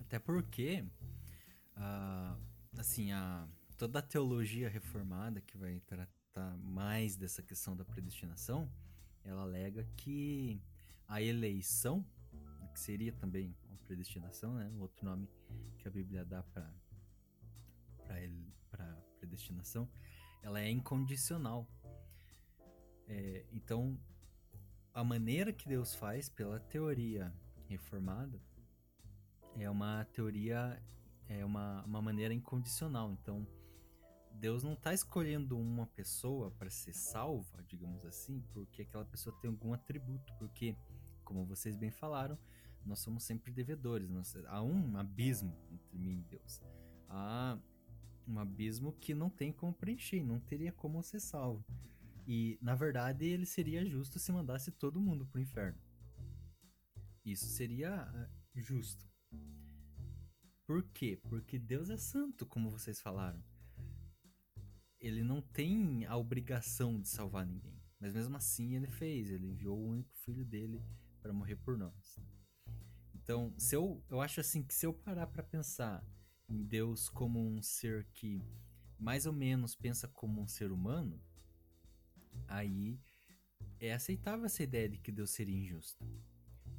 [0.00, 0.84] Até porque,
[1.76, 2.36] ah,
[2.76, 8.70] assim, a, toda a teologia reformada que vai tratar mais dessa questão da predestinação,
[9.24, 10.60] ela alega que
[11.06, 12.04] a eleição,
[12.78, 14.70] que seria também uma predestinação, né?
[14.76, 15.28] O outro nome
[15.78, 16.72] que a Bíblia dá para
[18.70, 19.86] para predestinação,
[20.42, 21.68] ela é incondicional.
[23.06, 23.98] É, então,
[24.94, 27.34] a maneira que Deus faz pela teoria
[27.68, 28.40] reformada
[29.58, 30.82] é uma teoria,
[31.26, 33.12] é uma, uma maneira incondicional.
[33.12, 33.46] Então,
[34.32, 39.50] Deus não está escolhendo uma pessoa para ser salva, digamos assim, porque aquela pessoa tem
[39.50, 40.32] algum atributo.
[40.38, 40.74] Porque,
[41.24, 42.38] como vocês bem falaram,
[42.88, 44.08] nós somos sempre devedores.
[44.08, 46.62] Nós, há um abismo entre mim e Deus.
[47.08, 47.58] Há
[48.26, 51.64] um abismo que não tem como preencher, não teria como ser salvo.
[52.26, 55.78] E, na verdade, ele seria justo se mandasse todo mundo pro inferno.
[57.24, 59.06] Isso seria ah, justo.
[60.66, 61.18] Por quê?
[61.28, 63.42] Porque Deus é santo, como vocês falaram.
[65.00, 67.80] Ele não tem a obrigação de salvar ninguém.
[68.00, 69.30] Mas mesmo assim ele fez.
[69.30, 70.82] Ele enviou o único filho dele
[71.22, 72.18] para morrer por nós.
[73.28, 76.02] Então, se eu, eu acho assim que se eu parar para pensar
[76.48, 78.42] em Deus como um ser que
[78.98, 81.22] mais ou menos pensa como um ser humano,
[82.46, 82.98] aí
[83.78, 86.02] é aceitável essa ideia de que Deus seria injusto.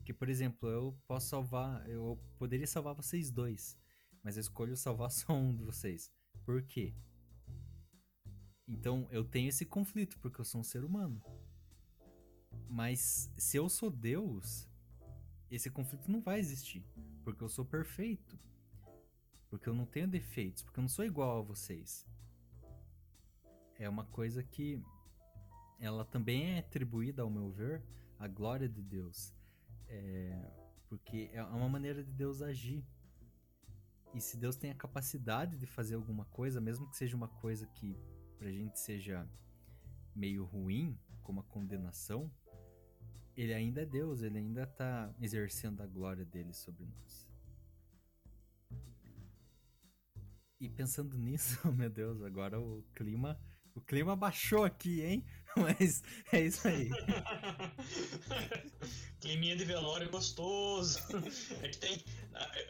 [0.03, 3.77] Que, por exemplo, eu posso salvar, eu poderia salvar vocês dois,
[4.23, 6.11] mas eu escolho salvar só um de vocês.
[6.43, 6.95] Por quê?
[8.67, 11.21] Então eu tenho esse conflito porque eu sou um ser humano.
[12.67, 14.67] Mas se eu sou Deus,
[15.55, 16.85] esse conflito não vai existir,
[17.23, 18.39] porque eu sou perfeito.
[19.49, 22.05] Porque eu não tenho defeitos, porque eu não sou igual a vocês.
[23.79, 24.83] É uma coisa que
[25.79, 27.83] ela também é atribuída, ao meu ver,
[28.19, 29.33] à glória de Deus.
[29.87, 30.51] É,
[30.87, 32.85] porque é uma maneira de Deus agir.
[34.13, 37.65] E se Deus tem a capacidade de fazer alguma coisa, mesmo que seja uma coisa
[37.67, 37.97] que
[38.37, 39.27] pra gente seja
[40.15, 42.31] meio ruim, como a condenação,
[43.41, 47.25] ele ainda é Deus, ele ainda tá exercendo a glória dele sobre nós.
[50.59, 53.39] E pensando nisso, oh meu Deus, agora o clima,
[53.73, 55.25] o clima baixou aqui, hein?
[55.55, 56.89] Mas é isso aí.
[59.21, 60.99] Climinha de velório gostoso.
[61.61, 62.03] É que tem.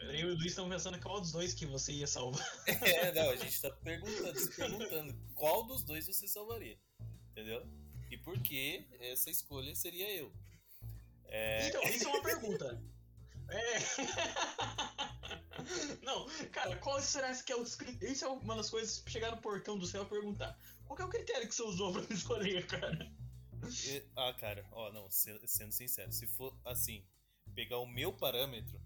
[0.02, 2.44] Eu e o Luiz estamos pensando qual dos dois que você ia salvar.
[2.66, 6.78] É, não, a gente tá perguntando, se perguntando qual dos dois você salvaria.
[7.30, 7.64] Entendeu?
[8.10, 10.32] E por que essa escolha seria eu?
[11.30, 11.68] É...
[11.68, 12.82] Então, isso é uma pergunta.
[13.48, 13.78] É.
[16.02, 17.62] Não, cara, qual será que é o.
[17.62, 19.02] Isso é uma das coisas.
[19.06, 22.02] Chegar no portão do céu e perguntar: qual é o critério que você usou pra
[22.02, 23.12] me escolher, cara?
[24.16, 27.06] Ah, cara, ó, não, sendo sincero, se for assim,
[27.54, 28.80] pegar o meu parâmetro,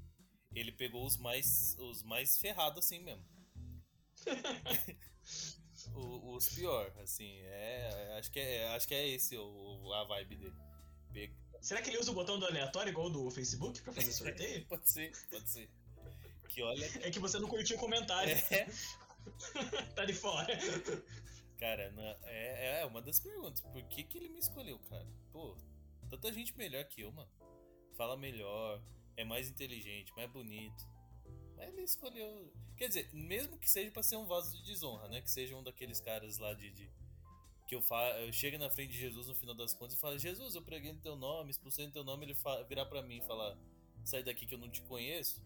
[0.53, 3.25] ele pegou os mais os mais ferrados assim mesmo.
[5.95, 10.37] o, os pior, assim, é, acho que é, acho que é esse o, a vibe
[10.37, 10.57] dele.
[11.65, 14.63] Será que ele usa o botão do aleatório igual do Facebook pra fazer sorteio?
[14.69, 15.71] pode ser, pode ser.
[16.51, 16.85] Que olha.
[17.01, 18.35] É que você não curtiu o comentário.
[18.51, 18.69] É.
[19.97, 20.47] tá de fora.
[21.59, 21.91] Cara,
[22.25, 23.63] é, é uma das perguntas.
[23.63, 25.07] Por que, que ele me escolheu, cara?
[25.33, 25.57] Pô,
[26.11, 27.31] tanta gente melhor que eu, mano.
[27.97, 28.83] Fala melhor,
[29.17, 30.87] é mais inteligente, mais bonito.
[31.57, 32.53] Mas ele escolheu.
[32.77, 35.23] Quer dizer, mesmo que seja pra ser um vaso de desonra, né?
[35.23, 36.93] Que seja um daqueles caras lá de, de
[37.67, 38.11] que eu, fa...
[38.21, 40.93] eu chego na frente de Jesus no final das contas e falo, Jesus, eu preguei
[40.93, 42.63] no teu nome, expulsei no teu nome, ele fa...
[42.65, 43.57] virar para mim e falar,
[44.05, 45.43] sai daqui que eu não te conheço.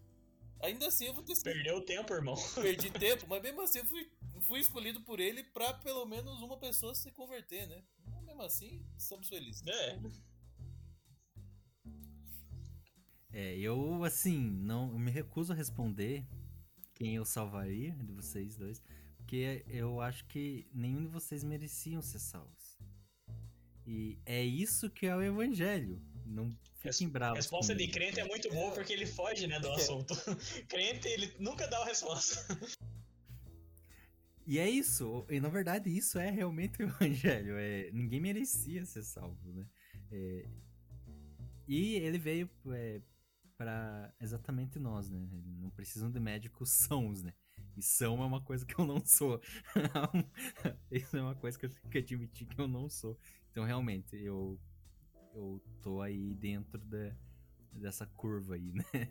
[0.61, 2.35] Ainda assim eu vou ter Perdeu tempo, irmão.
[2.55, 6.57] Perdi tempo, mas mesmo assim eu fui, fui escolhido por ele pra pelo menos uma
[6.57, 7.81] pessoa se converter, né?
[8.25, 9.65] Mesmo assim, estamos felizes.
[9.65, 9.99] É.
[13.31, 16.25] É, eu assim, não eu me recuso a responder
[16.93, 18.83] quem eu salvaria de vocês dois.
[19.29, 22.79] Porque eu acho que nenhum de vocês mereciam ser salvos.
[23.85, 26.01] E é isso que é o evangelho.
[26.25, 27.37] Não fiquem bravos.
[27.37, 29.75] A resposta de crente é muito boa porque ele foge, né, do é.
[29.75, 30.15] assunto.
[30.67, 32.43] crente, ele nunca dá a resposta.
[34.47, 37.55] E é isso, e na verdade isso é realmente o evangelho.
[37.55, 39.67] É, ninguém merecia ser salvo, né?
[40.11, 40.49] É,
[41.67, 42.99] e ele veio é,
[43.55, 45.19] para exatamente nós, né?
[45.59, 47.31] Não precisam de médicos sãos, né?
[47.79, 49.41] E são é uma coisa que eu não sou.
[50.91, 53.17] Isso é uma coisa que eu tenho que admitir que eu não sou.
[53.49, 54.59] Então, realmente, eu,
[55.33, 57.15] eu tô aí dentro da,
[57.71, 59.09] dessa curva aí, né?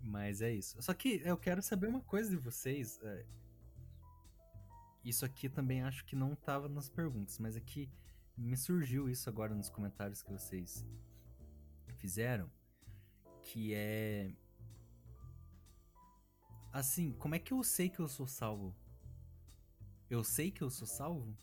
[0.00, 0.80] Mas é isso.
[0.80, 3.00] Só que eu quero saber uma coisa de vocês.
[3.02, 3.26] É,
[5.04, 7.62] isso aqui também acho que não tava nas perguntas, mas é
[8.36, 10.86] me surgiu isso agora nos comentários que vocês
[11.96, 12.48] fizeram,
[13.42, 14.32] que é
[16.76, 18.76] Assim, como é que eu sei que eu sou salvo?
[20.10, 21.34] Eu sei que eu sou salvo?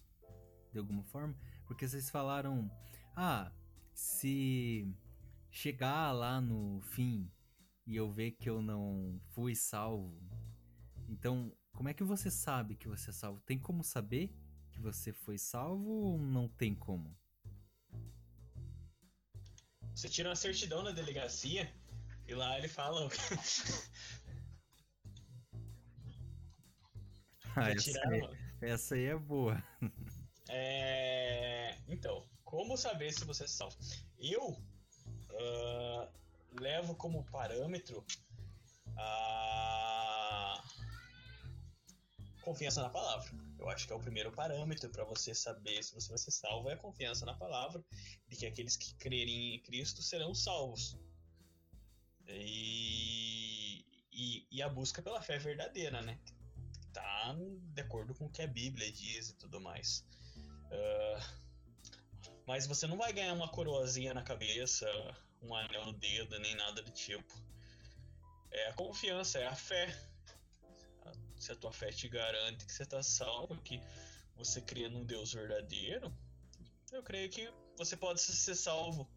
[0.72, 1.36] De alguma forma?
[1.66, 2.70] Porque vocês falaram,
[3.16, 3.52] ah,
[3.96, 4.88] se
[5.50, 7.32] chegar lá no fim
[7.88, 10.16] e eu ver que eu não fui salvo,
[11.10, 13.42] então como é que você sabe que você é salvo?
[13.42, 14.32] Tem como saber
[14.72, 17.18] que você foi salvo ou não tem como?
[19.96, 21.74] Você tira uma certidão na delegacia
[22.28, 23.10] e lá ele fala
[27.56, 28.22] Ah, essa, aí,
[28.62, 29.64] essa aí é boa.
[30.50, 33.78] É, então, como saber se você é salvo?
[34.18, 36.08] Eu uh,
[36.60, 38.04] levo como parâmetro
[38.98, 40.64] a
[42.42, 43.32] confiança na palavra.
[43.58, 46.70] Eu acho que é o primeiro parâmetro para você saber se você vai ser salvo
[46.70, 47.84] é a confiança na palavra
[48.28, 50.98] de que aqueles que crerem em Cristo serão salvos.
[52.28, 56.20] E, e, e a busca pela fé verdadeira, né?
[56.94, 57.36] Tá
[57.74, 60.06] de acordo com o que a Bíblia diz e tudo mais.
[60.72, 61.44] Uh,
[62.46, 64.86] mas você não vai ganhar uma coroazinha na cabeça,
[65.42, 67.34] um anel no dedo, nem nada do tipo.
[68.52, 69.96] É a confiança, é a fé.
[71.38, 73.82] Se a tua fé te garante que você está salvo, que
[74.36, 76.14] você crê num Deus verdadeiro,
[76.92, 79.10] Eu creio que você pode ser salvo.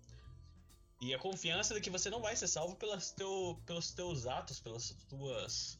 [1.00, 4.60] E a confiança de que você não vai ser salvo pelas teu, pelos teus atos,
[4.60, 5.78] pelas tuas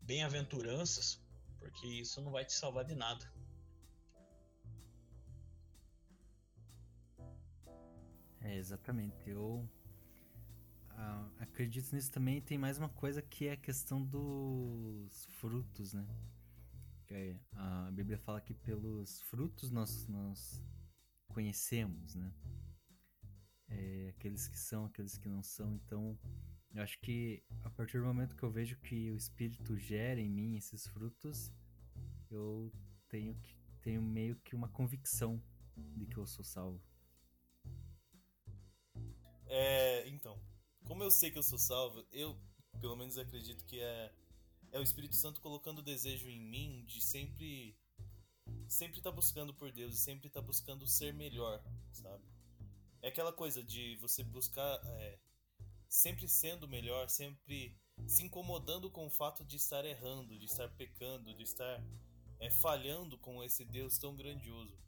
[0.00, 1.20] bem-aventuranças,
[1.66, 3.28] porque isso não vai te salvar de nada.
[8.40, 9.28] É, exatamente.
[9.28, 9.68] Eu
[10.90, 12.40] ah, acredito nisso também.
[12.40, 16.06] Tem mais uma coisa que é a questão dos frutos, né?
[17.10, 20.62] É, a Bíblia fala que pelos frutos nós, nós
[21.26, 22.32] conhecemos, né?
[23.68, 25.74] É, aqueles que são, aqueles que não são.
[25.74, 26.16] Então,
[26.74, 30.28] eu acho que a partir do momento que eu vejo que o Espírito gera em
[30.28, 31.52] mim esses frutos,
[32.30, 32.72] eu
[33.08, 35.42] tenho, que, tenho meio que uma convicção
[35.76, 36.82] de que eu sou salvo.
[39.46, 40.40] É, então,
[40.84, 42.38] como eu sei que eu sou salvo, eu
[42.80, 44.12] pelo menos acredito que é
[44.72, 47.74] é o Espírito Santo colocando o desejo em mim de sempre
[48.68, 52.24] sempre estar tá buscando por Deus e sempre estar tá buscando ser melhor, sabe?
[53.00, 55.18] É aquela coisa de você buscar é,
[55.88, 61.34] sempre sendo melhor, sempre se incomodando com o fato de estar errando, de estar pecando,
[61.34, 61.82] de estar
[62.38, 64.78] é, falhando com esse Deus tão grandioso,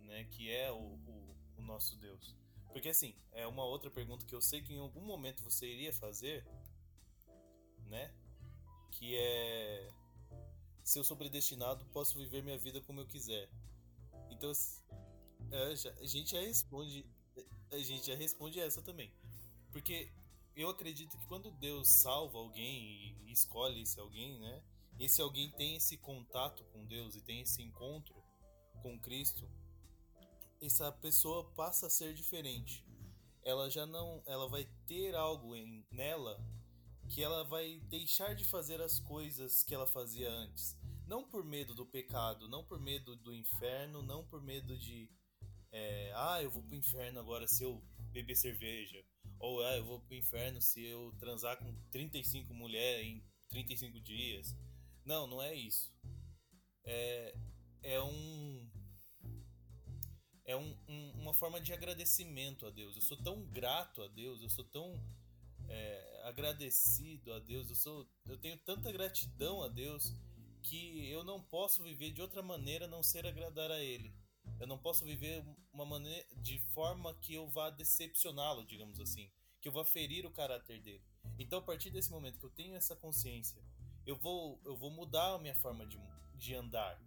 [0.00, 0.24] né?
[0.24, 2.36] Que é o, o, o nosso Deus.
[2.72, 5.92] Porque assim, é uma outra pergunta que eu sei que em algum momento você iria
[5.92, 6.46] fazer,
[7.86, 8.12] né?
[8.92, 9.92] Que é
[10.84, 13.48] se eu sou predestinado, posso viver minha vida como eu quiser.
[14.30, 14.52] Então,
[15.50, 17.06] é, a gente já responde,
[17.72, 19.10] a gente já responde essa também.
[19.72, 20.12] Porque
[20.56, 24.62] eu acredito que quando Deus salva alguém e escolhe esse alguém, né?
[24.98, 28.14] Esse alguém tem esse contato com Deus e tem esse encontro
[28.82, 29.50] com Cristo,
[30.60, 32.84] essa pessoa passa a ser diferente.
[33.42, 36.40] Ela já não, ela vai ter algo em nela
[37.08, 40.78] que ela vai deixar de fazer as coisas que ela fazia antes.
[41.06, 45.10] Não por medo do pecado, não por medo do inferno, não por medo de
[45.76, 49.04] é, ah, eu vou pro inferno agora se eu beber cerveja.
[49.38, 54.54] Ou ah, eu vou pro inferno se eu transar com 35 mulheres em 35 dias.
[55.04, 55.92] Não, não é isso.
[56.84, 57.34] É,
[57.82, 58.70] é um
[60.44, 62.96] é um, um, uma forma de agradecimento a Deus.
[62.96, 65.00] Eu sou tão grato a Deus, eu sou tão
[65.68, 70.12] é, agradecido a Deus, eu, sou, eu tenho tanta gratidão a Deus
[70.62, 74.14] que eu não posso viver de outra maneira a não ser agradar a Ele.
[74.60, 79.30] Eu não posso viver uma maneira de forma que eu vá decepcioná-lo, digamos assim,
[79.60, 81.02] que eu vá ferir o caráter dele.
[81.38, 83.62] Então, a partir desse momento que eu tenho essa consciência,
[84.06, 85.98] eu vou, eu vou mudar a minha forma de,
[86.34, 87.00] de andar.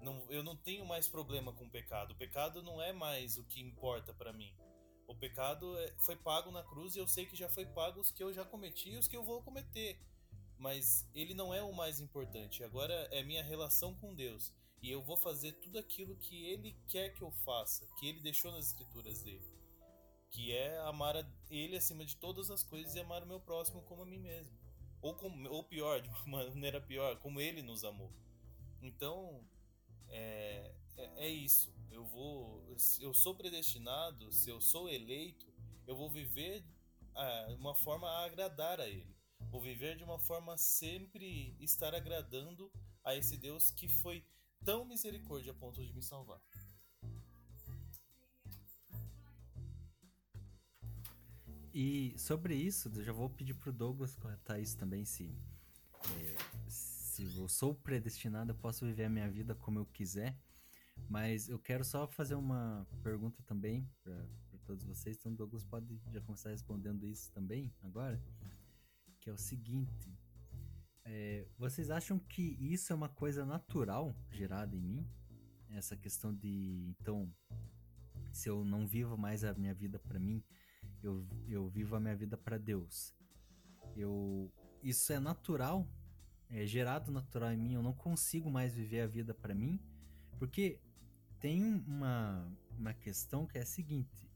[0.00, 2.12] Não, eu não tenho mais problema com o pecado.
[2.12, 4.54] O pecado não é mais o que importa para mim.
[5.06, 8.10] O pecado é, foi pago na cruz e eu sei que já foi pago os
[8.10, 10.00] que eu já cometi e os que eu vou cometer.
[10.58, 12.64] Mas ele não é o mais importante.
[12.64, 14.52] Agora é minha relação com Deus.
[14.82, 18.52] E eu vou fazer tudo aquilo que ele quer que eu faça, que ele deixou
[18.52, 19.44] nas escrituras dele.
[20.30, 23.82] Que é amar a ele acima de todas as coisas e amar o meu próximo
[23.82, 24.56] como a mim mesmo.
[25.00, 28.12] Ou, como, ou pior, de uma maneira pior, como ele nos amou.
[28.82, 29.44] Então,
[30.08, 31.74] é, é, é isso.
[31.90, 32.62] Eu vou,
[33.00, 35.46] eu sou predestinado, se eu sou eleito,
[35.86, 36.64] eu vou viver
[37.14, 39.16] ah, uma forma a agradar a Ele.
[39.50, 42.70] Vou viver de uma forma sempre estar agradando
[43.04, 44.24] a esse Deus que foi
[44.66, 46.40] tão misericórdia a ponto de me salvar.
[51.72, 55.30] E sobre isso, eu já vou pedir pro Douglas comentar isso também, se,
[56.18, 56.36] é,
[56.68, 60.36] se eu sou predestinado, eu posso viver a minha vida como eu quiser.
[61.08, 64.26] Mas eu quero só fazer uma pergunta também para
[64.64, 65.16] todos vocês.
[65.18, 68.20] Então, Douglas pode já começar respondendo isso também agora.
[69.20, 70.18] Que é o seguinte:
[71.06, 75.06] é, vocês acham que isso é uma coisa natural gerada em mim?
[75.70, 77.32] Essa questão de, então,
[78.32, 80.42] se eu não vivo mais a minha vida para mim,
[81.02, 83.14] eu, eu vivo a minha vida para Deus.
[83.96, 85.88] Eu, isso é natural
[86.50, 89.80] é gerado natural em mim, eu não consigo mais viver a vida para mim,
[90.38, 90.80] porque
[91.40, 94.30] tem uma, uma questão que é a seguinte: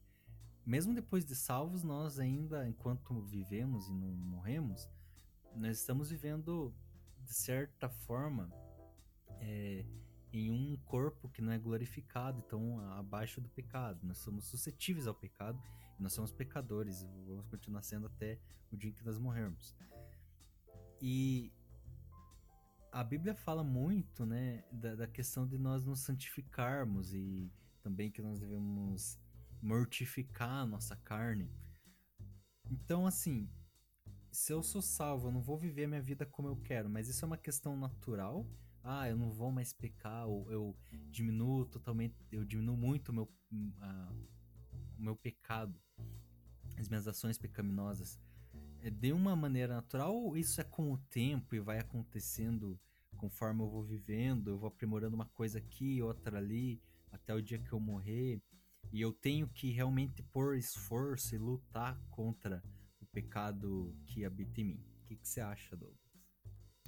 [0.66, 4.88] mesmo depois de salvos, nós ainda, enquanto vivemos e não morremos,
[5.54, 6.74] nós estamos vivendo
[7.24, 8.50] de certa forma
[9.40, 9.84] é,
[10.32, 14.00] em um corpo que não é glorificado, então abaixo do pecado.
[14.02, 15.60] Nós somos suscetíveis ao pecado
[16.00, 18.40] nós somos pecadores, vamos continuar sendo até
[18.72, 19.76] o dia em que nós morrermos.
[21.00, 21.52] E
[22.90, 28.22] a Bíblia fala muito, né, da, da, questão de nós nos santificarmos e também que
[28.22, 29.20] nós devemos
[29.62, 31.52] mortificar a nossa carne.
[32.70, 33.48] Então, assim,
[34.30, 37.24] se eu sou salvo, eu não vou viver minha vida como eu quero, mas isso
[37.24, 38.46] é uma questão natural
[38.82, 40.76] ah, eu não vou mais pecar, ou eu
[41.10, 44.28] diminuo totalmente, eu diminuo muito o meu, uh,
[44.98, 45.78] o meu pecado,
[46.78, 48.18] as minhas ações pecaminosas.
[48.82, 52.80] É de uma maneira natural ou isso é com o tempo e vai acontecendo
[53.18, 56.80] conforme eu vou vivendo, eu vou aprimorando uma coisa aqui, outra ali,
[57.12, 58.40] até o dia que eu morrer,
[58.90, 62.64] e eu tenho que realmente pôr esforço e lutar contra
[63.12, 64.84] pecado que habita em mim.
[65.02, 65.98] O que, que você acha, Douglas?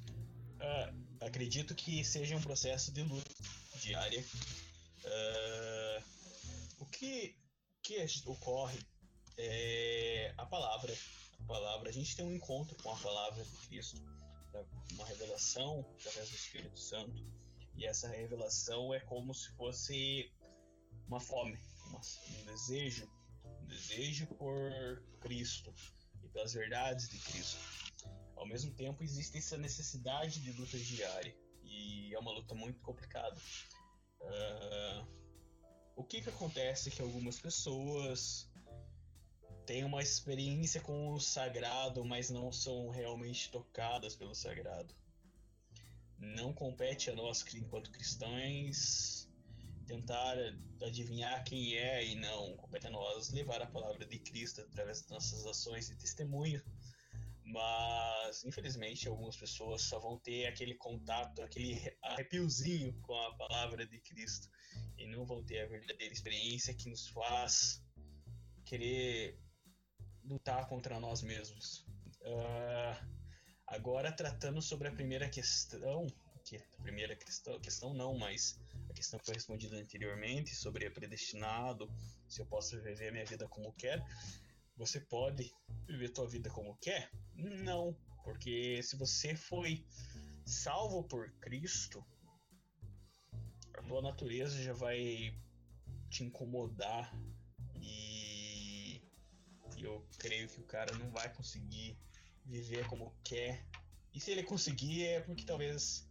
[0.09, 3.31] Uh, acredito que seja um processo de luta
[3.81, 4.25] diária.
[5.05, 6.05] Uh,
[6.79, 7.37] o que,
[7.83, 8.79] que ocorre
[9.37, 10.95] é a palavra.
[11.41, 14.01] A palavra, a gente tem um encontro com a palavra de Cristo,
[14.93, 17.27] uma revelação através do Espírito Santo,
[17.75, 20.31] e essa revelação é como se fosse
[21.09, 21.59] uma fome,
[21.93, 23.11] um desejo,
[23.45, 25.75] um desejo por Cristo
[26.33, 27.59] pelas verdades de Cristo.
[28.37, 33.37] Ao mesmo tempo, existe essa necessidade de luta diária e é uma luta muito complicada.
[34.20, 35.07] Uh,
[35.97, 38.51] o que, que acontece que algumas pessoas
[39.66, 44.95] têm uma experiência com o sagrado, mas não são realmente tocadas pelo sagrado.
[46.18, 49.22] Não compete a nós, enquanto cristãos,
[49.97, 50.36] tentar
[50.82, 52.57] adivinhar quem é e não.
[52.57, 56.62] Compete a nós levar a palavra de Cristo através das nossas ações e testemunho
[57.53, 63.99] mas, infelizmente, algumas pessoas só vão ter aquele contato, aquele arrepiozinho com a palavra de
[64.01, 64.49] Cristo
[64.97, 67.84] e não vão ter a verdadeira experiência que nos faz
[68.64, 69.38] querer
[70.24, 71.86] lutar contra nós mesmos.
[72.22, 73.07] Uh,
[73.66, 76.07] agora, tratando sobre a primeira questão,
[76.43, 81.90] que a primeira questão, questão não, mas a questão que foi respondida anteriormente sobre predestinado,
[82.28, 84.05] se eu posso viver minha vida como quero.
[84.76, 85.55] Você pode
[85.86, 87.11] viver tua vida como quer?
[87.34, 89.86] Não, porque se você foi
[90.45, 92.05] salvo por Cristo,
[93.74, 95.34] a tua natureza já vai
[96.11, 97.14] te incomodar
[97.80, 99.01] e
[99.78, 101.97] eu creio que o cara não vai conseguir
[102.45, 103.66] viver como quer.
[104.14, 106.09] E se ele conseguir é porque talvez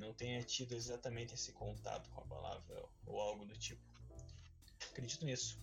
[0.00, 3.82] não tenha tido exatamente esse contato com a palavra ou algo do tipo.
[4.90, 5.62] Acredito nisso.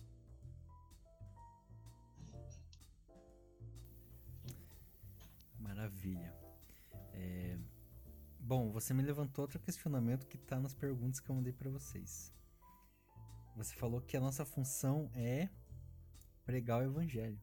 [5.58, 6.32] Maravilha.
[7.12, 7.58] É...
[8.38, 12.32] Bom, você me levantou outro questionamento que está nas perguntas que eu mandei para vocês.
[13.56, 15.50] Você falou que a nossa função é
[16.46, 17.40] pregar o evangelho.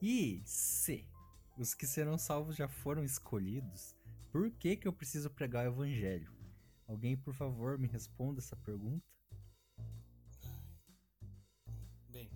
[0.00, 1.06] E se
[1.56, 3.95] os que serão salvos já foram escolhidos,
[4.36, 6.30] por que que eu preciso pregar o evangelho?
[6.86, 9.02] Alguém, por favor, me responda essa pergunta?
[12.10, 12.30] Bem,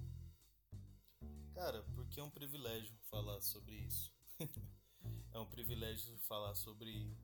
[1.53, 4.11] cara, porque é um privilégio falar sobre isso.
[5.31, 7.15] é um privilégio falar sobre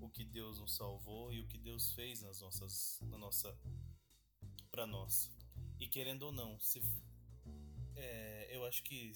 [0.00, 3.56] o que Deus nos salvou e o que Deus fez nas nossas, na nossa,
[4.72, 5.30] para nós.
[5.78, 6.82] E querendo ou não, se,
[7.94, 9.12] é, eu acho que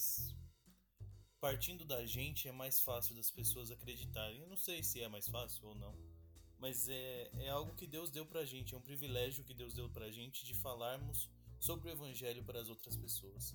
[1.41, 4.41] partindo da gente é mais fácil das pessoas acreditarem.
[4.41, 5.97] Eu não sei se é mais fácil ou não,
[6.59, 9.89] mas é, é algo que Deus deu pra gente, é um privilégio que Deus deu
[9.89, 13.55] pra gente de falarmos sobre o evangelho para as outras pessoas.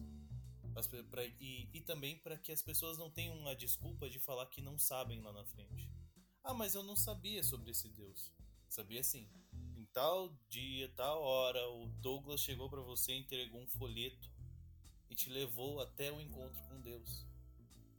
[1.10, 4.62] Pra, e, e também para que as pessoas não tenham uma desculpa de falar que
[4.62, 5.90] não sabem lá na frente.
[6.44, 8.32] Ah, mas eu não sabia sobre esse Deus.
[8.68, 9.30] Sabia sim.
[9.78, 14.30] Em tal dia, tal hora, o Douglas chegou para você, entregou um folheto
[15.10, 17.26] e te levou até o encontro com Deus.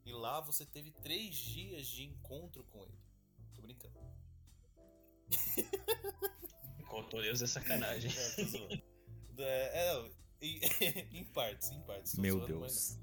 [0.07, 2.99] E lá você teve três dias de encontro com ele.
[3.53, 3.99] Tô brincando.
[6.89, 8.13] Com Deus é sacanagem.
[9.37, 10.61] É, é, em,
[11.19, 12.15] em partes, em partes.
[12.15, 12.97] Meu Deus.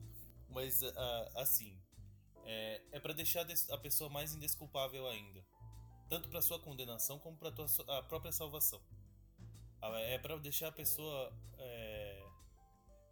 [0.50, 0.96] Mas, mas uh,
[1.36, 1.78] assim,
[2.46, 5.46] é, é para deixar a pessoa mais indesculpável ainda.
[6.10, 8.82] Tanto para sua condenação como para a própria salvação.
[9.82, 11.38] Ah, é para deixar a pessoa.
[11.58, 12.24] É,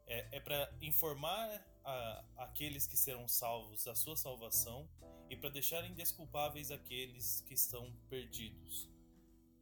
[0.08, 4.90] é, é para informar a, aqueles que serão salvos da sua salvação
[5.30, 8.90] e para deixar indesculpáveis aqueles que estão perdidos.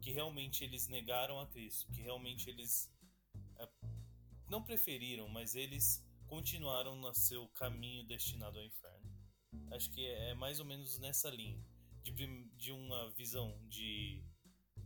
[0.00, 2.90] Que realmente eles negaram a Cristo, que realmente eles
[4.50, 9.10] não preferiram, mas eles continuaram no seu caminho destinado ao inferno.
[9.70, 11.64] Acho que é, é mais ou menos nessa linha
[12.02, 12.12] de,
[12.56, 14.22] de uma visão de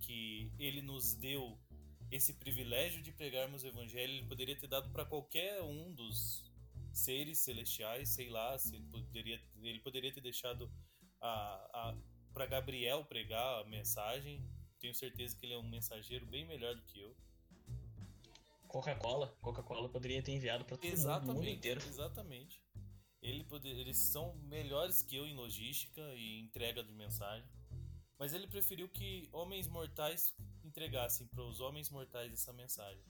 [0.01, 1.59] que ele nos deu
[2.11, 6.45] esse privilégio de pregarmos o evangelho, ele poderia ter dado para qualquer um dos
[6.95, 10.70] seres celestiais, sei lá, se ele poderia, ele poderia ter deixado
[11.20, 11.30] a,
[11.72, 11.97] a
[12.32, 14.45] para Gabriel pregar a mensagem.
[14.80, 17.16] Tenho certeza que ele é um mensageiro bem melhor do que eu.
[18.66, 19.36] Coca-Cola.
[19.40, 21.80] Coca-Cola poderia ter enviado para todo exatamente, mundo, mundo inteiro.
[21.80, 22.61] Exatamente.
[23.22, 27.49] Ele eles são melhores que eu em logística e entrega de mensagem.
[28.18, 30.34] Mas ele preferiu que homens mortais
[30.64, 33.03] entregassem para os homens mortais essa mensagem.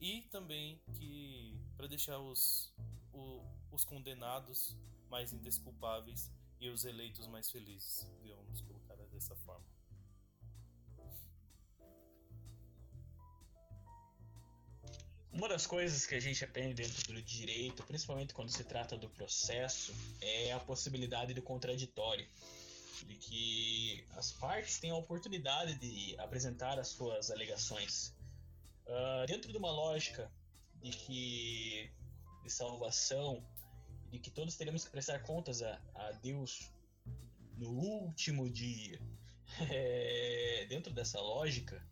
[0.00, 2.74] E também que para deixar os,
[3.16, 3.42] o,
[3.72, 4.76] os condenados
[5.08, 9.64] mais indesculpáveis e os eleitos mais felizes, vamos colocar dessa forma.
[15.32, 19.08] Uma das coisas que a gente aprende dentro do direito, principalmente quando se trata do
[19.10, 22.26] processo, é a possibilidade do contraditório.
[23.06, 28.14] De que as partes têm a oportunidade de apresentar as suas alegações.
[28.86, 30.32] Uh, dentro de uma lógica
[30.80, 31.90] de que
[32.46, 33.44] de salvação,
[34.10, 36.72] de que todos teremos que prestar contas a, a Deus
[37.56, 39.00] no último dia,
[39.70, 41.84] é, dentro dessa lógica,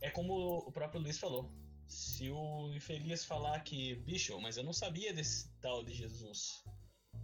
[0.00, 1.52] é como o próprio Luiz falou.
[1.86, 6.62] Se o infeliz falar que, bicho, mas eu não sabia desse tal de Jesus.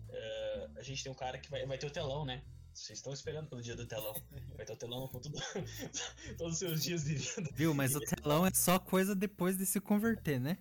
[0.09, 2.43] É, a gente tem um cara que vai, vai ter o telão, né?
[2.73, 4.15] Vocês estão esperando pelo dia do telão.
[4.57, 5.39] Vai ter o telão com tudo,
[6.39, 7.51] todos os seus dias de vida.
[7.55, 10.59] Viu, mas o telão é só coisa depois de se converter, né?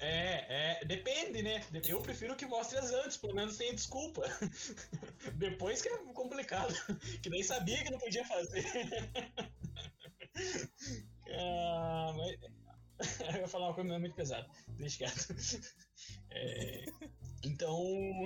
[0.00, 1.64] É, é, depende, né?
[1.86, 4.22] Eu prefiro que mostre as antes, pelo menos tem desculpa.
[5.36, 6.72] Depois que é complicado,
[7.22, 8.64] que nem sabia que não podia fazer.
[11.30, 12.38] ah, mas...
[13.34, 15.34] Eu ia falar uma coisa muito pesada, deixa quieto.
[16.30, 16.84] É...
[17.44, 18.24] Então.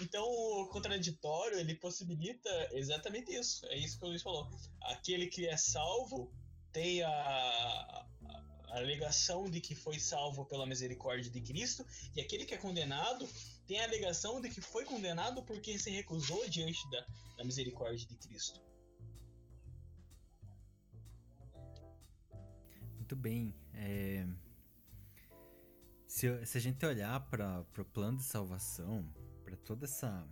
[0.00, 3.66] Então, o contraditório ele possibilita exatamente isso.
[3.66, 4.48] É isso que o Luiz falou.
[4.80, 6.32] Aquele que é salvo
[6.72, 8.06] tem a,
[8.72, 13.28] a alegação de que foi salvo pela misericórdia de Cristo, e aquele que é condenado
[13.66, 17.06] tem a alegação de que foi condenado porque se recusou diante da,
[17.36, 18.60] da misericórdia de Cristo.
[22.96, 23.54] Muito bem.
[23.74, 24.26] É...
[26.08, 29.06] Se, se, a gente olhar para o plano de salvação,
[29.44, 30.26] para toda essa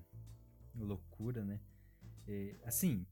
[0.74, 1.60] loucura, né?
[2.26, 3.06] É, assim,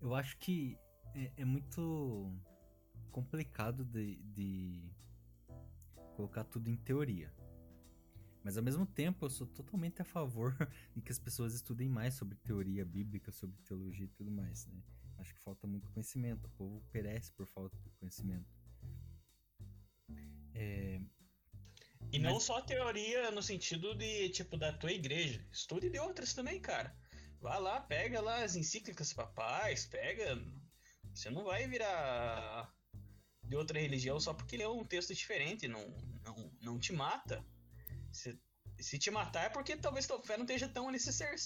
[0.00, 0.78] eu acho que
[1.14, 2.32] é, é muito
[3.10, 4.90] complicado de, de
[6.16, 7.32] colocar tudo em teoria.
[8.42, 10.56] Mas ao mesmo tempo, eu sou totalmente a favor
[10.94, 14.82] de que as pessoas estudem mais sobre teoria bíblica, sobre teologia e tudo mais, né?
[15.18, 18.48] Acho que falta muito conhecimento, o povo perece por falta de conhecimento.
[20.54, 21.00] É...
[22.10, 22.22] E Mas...
[22.22, 25.46] não só teoria no sentido de, tipo, da tua igreja.
[25.52, 26.96] Estude de outras também, cara.
[27.40, 30.42] Vá lá, pega lá as encíclicas papais, pega.
[31.14, 32.74] Você não vai virar
[33.50, 35.84] de outra religião só porque ele é um texto diferente, não,
[36.24, 37.44] não, não te mata.
[38.12, 38.38] Se,
[38.78, 40.88] se te matar é porque talvez tua fé não esteja tão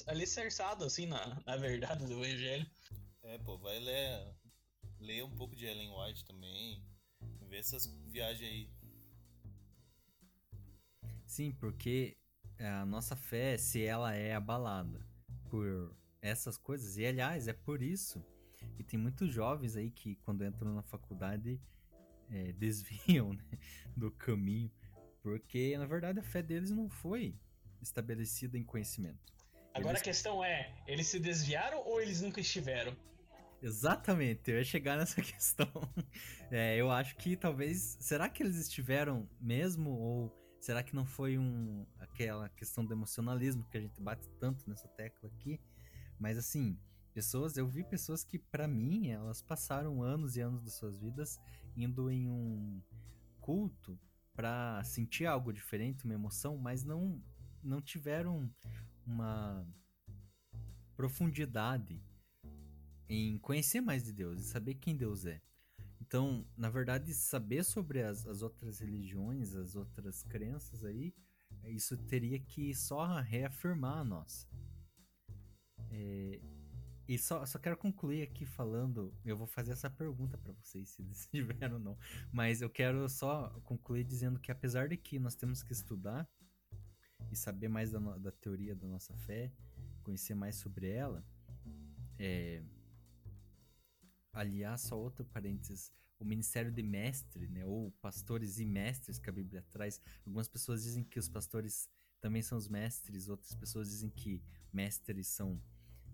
[0.06, 2.70] alicerçada assim na, na verdade do evangelho.
[3.22, 4.36] É, pô, vai ler,
[5.00, 6.84] ler um pouco de Ellen White também,
[7.48, 8.70] ver essas viagens aí.
[11.26, 12.18] Sim, porque
[12.58, 15.00] a nossa fé, se ela é abalada
[15.48, 18.22] por essas coisas, e aliás, é por isso
[18.76, 21.58] que tem muitos jovens aí que quando entram na faculdade
[22.34, 23.44] é, desviam né,
[23.96, 24.70] do caminho,
[25.22, 27.38] porque na verdade a fé deles não foi
[27.80, 29.32] estabelecida em conhecimento.
[29.72, 30.02] Agora eles...
[30.02, 32.96] a questão é, eles se desviaram ou eles nunca estiveram?
[33.62, 35.70] Exatamente, eu ia chegar nessa questão.
[36.50, 37.96] É, eu acho que talvez.
[37.98, 39.90] Será que eles estiveram mesmo?
[39.90, 40.30] Ou
[40.60, 44.86] será que não foi um aquela questão do emocionalismo que a gente bate tanto nessa
[44.88, 45.58] tecla aqui?
[46.18, 46.78] Mas assim,
[47.14, 51.40] pessoas, eu vi pessoas que, para mim, elas passaram anos e anos das suas vidas
[51.76, 52.82] indo em um
[53.40, 53.98] culto
[54.34, 57.22] para sentir algo diferente, uma emoção, mas não
[57.62, 58.52] não tiveram
[59.06, 59.66] uma
[60.94, 62.02] profundidade
[63.08, 65.40] em conhecer mais de Deus e saber quem Deus é.
[65.98, 71.14] Então, na verdade, saber sobre as, as outras religiões, as outras crenças aí,
[71.64, 74.46] isso teria que só reafirmar a nossa.
[75.90, 76.40] É,
[77.06, 79.14] e só, só quero concluir aqui falando.
[79.24, 81.98] Eu vou fazer essa pergunta para vocês, se tiveram ou não.
[82.32, 86.28] Mas eu quero só concluir dizendo que, apesar de que nós temos que estudar
[87.30, 89.52] e saber mais da, da teoria da nossa fé,
[90.02, 91.24] conhecer mais sobre ela,
[92.18, 92.62] é,
[94.32, 99.32] aliás, só outro parênteses, o ministério de mestre, né, ou pastores e mestres que a
[99.32, 100.00] Bíblia traz.
[100.24, 101.88] Algumas pessoas dizem que os pastores
[102.20, 104.42] também são os mestres, outras pessoas dizem que
[104.72, 105.60] mestres são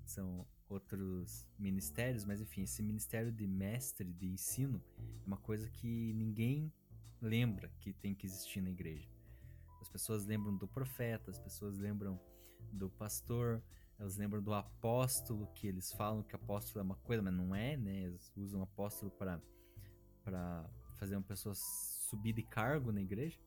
[0.04, 6.12] são outros ministérios, mas enfim, esse ministério de mestre de ensino é uma coisa que
[6.14, 6.72] ninguém
[7.20, 9.08] lembra que tem que existir na igreja.
[9.80, 12.20] As pessoas lembram do profeta, as pessoas lembram
[12.72, 13.62] do pastor,
[13.98, 17.76] elas lembram do apóstolo, que eles falam que apóstolo é uma coisa, mas não é,
[17.76, 18.04] né?
[18.04, 19.40] Eles usam apóstolo para
[20.22, 20.68] para
[20.98, 23.38] fazer uma pessoa subir de cargo na igreja.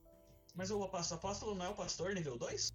[0.54, 2.72] Mas o apóstolo não é o pastor nível 2?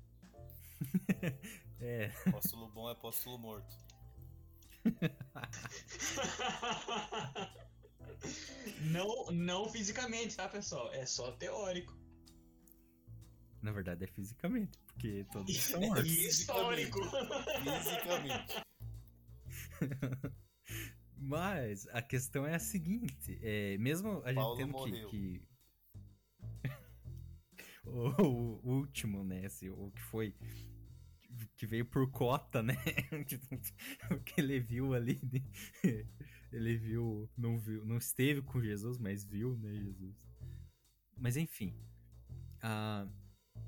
[1.81, 2.11] É.
[2.27, 3.73] Apóstolo bom é apóstolo morto.
[8.81, 10.91] não, não fisicamente, tá, pessoal?
[10.93, 11.97] É só teórico.
[13.61, 16.09] Na verdade é fisicamente, porque todos são mortos.
[16.09, 16.99] E histórico.
[17.63, 18.63] Fisicamente.
[21.21, 25.09] Mas a questão é a seguinte, é, mesmo a gente Paulo tendo que, morreu.
[25.09, 25.41] que-
[27.85, 30.33] o, o último, né, esse, o que foi
[31.55, 32.75] que veio por cota, né?
[34.11, 35.41] o que ele viu ali, né?
[36.51, 40.27] ele viu, não viu, não esteve com Jesus, mas viu, né, Jesus.
[41.17, 41.75] Mas enfim,
[42.61, 43.07] a-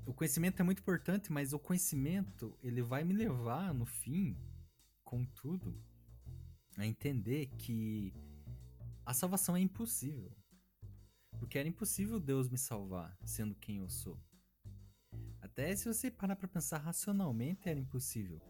[0.06, 4.36] o conhecimento é muito importante, mas o conhecimento ele vai me levar no fim,
[5.04, 5.80] contudo,
[6.76, 8.12] a entender que
[9.04, 10.32] a salvação é impossível.
[11.38, 14.18] Porque era impossível Deus me salvar sendo quem eu sou.
[15.52, 18.40] Até se você parar pra pensar racionalmente, era impossível.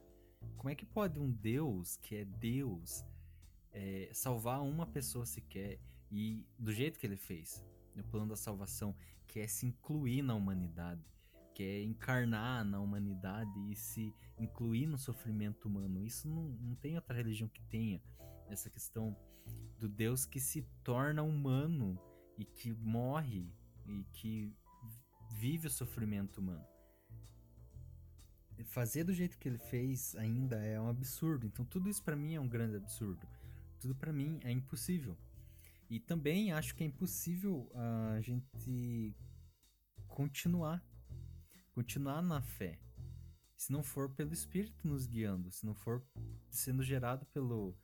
[0.57, 3.05] Como é que pode um Deus, que é Deus,
[3.73, 5.81] é, salvar uma pessoa sequer
[6.13, 7.61] e do jeito que ele fez?
[7.97, 8.95] No plano da salvação,
[9.27, 11.05] que é se incluir na humanidade,
[11.53, 16.05] que é encarnar na humanidade e se incluir no sofrimento humano.
[16.05, 18.01] Isso não, não tem outra religião que tenha
[18.47, 19.17] essa questão
[19.77, 21.99] do Deus que se torna humano
[22.39, 23.53] e que morre
[23.89, 24.55] e que
[25.33, 26.72] vive o sofrimento humano.
[28.65, 31.47] Fazer do jeito que ele fez ainda é um absurdo.
[31.47, 33.27] Então tudo isso pra mim é um grande absurdo.
[33.79, 35.17] Tudo pra mim é impossível.
[35.91, 39.15] E também acho que é impossível a gente
[40.09, 40.83] continuar
[41.73, 42.79] continuar na fé.
[43.57, 46.03] Se não for pelo Espírito nos guiando, se não for
[46.51, 47.77] sendo gerado pelo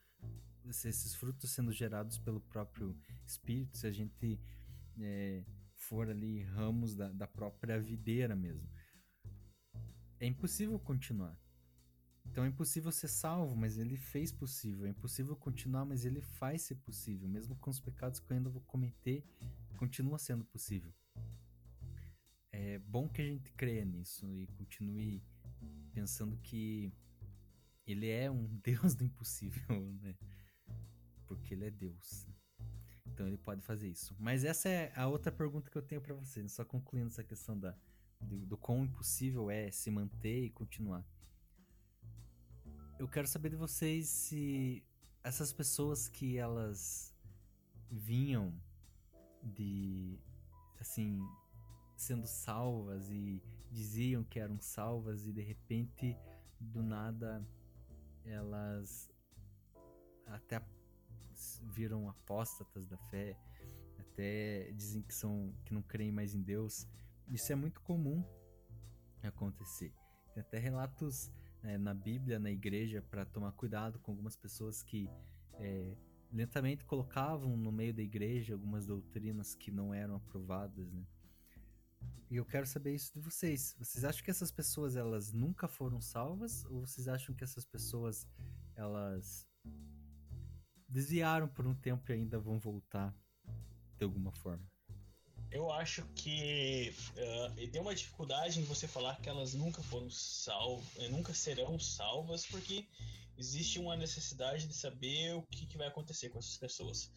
[0.70, 2.94] se esses frutos sendo gerados pelo próprio
[3.24, 4.38] Espírito, se a gente
[5.00, 5.42] é,
[5.74, 8.68] for ali ramos da, da própria videira mesmo,
[10.20, 11.36] é impossível continuar.
[12.30, 14.86] Então é impossível ser salvo, mas ele fez possível.
[14.86, 17.28] É impossível continuar, mas ele faz ser possível.
[17.28, 19.24] Mesmo com os pecados que eu ainda vou cometer,
[19.76, 20.92] continua sendo possível.
[22.52, 25.22] É bom que a gente creia nisso e continue
[25.92, 26.92] pensando que
[27.86, 30.16] ele é um Deus do impossível, né?
[31.26, 32.26] Porque ele é Deus.
[33.06, 34.14] Então ele pode fazer isso.
[34.18, 37.58] Mas essa é a outra pergunta que eu tenho pra vocês, só concluindo essa questão
[37.58, 37.76] da,
[38.20, 41.04] do, do quão impossível é se manter e continuar.
[42.98, 44.82] Eu quero saber de vocês se
[45.22, 47.14] essas pessoas que elas
[47.90, 48.52] vinham
[49.42, 50.18] de
[50.80, 51.20] assim
[51.96, 56.16] sendo salvas e diziam que eram salvas e de repente
[56.60, 57.46] do nada
[58.24, 59.10] elas
[60.26, 60.60] até
[61.62, 63.36] viram apóstatas da fé,
[63.98, 66.86] até dizem que são que não creem mais em Deus.
[67.30, 68.24] Isso é muito comum
[69.22, 69.92] acontecer.
[70.32, 71.30] Tem até relatos
[71.62, 75.08] é, na Bíblia, na igreja, para tomar cuidado com algumas pessoas que
[75.54, 75.96] é,
[76.32, 81.04] lentamente colocavam no meio da igreja algumas doutrinas que não eram aprovadas, né?
[82.30, 83.74] E eu quero saber isso de vocês.
[83.78, 88.26] Vocês acham que essas pessoas elas nunca foram salvas ou vocês acham que essas pessoas
[88.76, 89.48] elas
[90.86, 93.16] desviaram por um tempo e ainda vão voltar
[93.96, 94.66] de alguma forma?
[95.50, 101.10] Eu acho que uh, tem uma dificuldade em você falar que elas nunca foram salvas,
[101.10, 102.86] nunca serão salvas, porque
[103.36, 107.10] existe uma necessidade de saber o que, que vai acontecer com essas pessoas.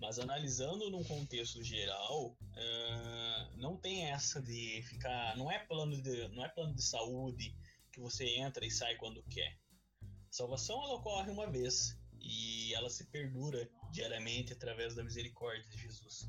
[0.00, 5.36] Mas analisando num contexto geral, uh, não tem essa de ficar.
[5.36, 7.54] Não é plano de, não é plano de saúde
[7.92, 9.58] que você entra e sai quando quer.
[10.02, 15.78] A salvação ela ocorre uma vez e ela se perdura diariamente através da misericórdia de
[15.78, 16.28] Jesus.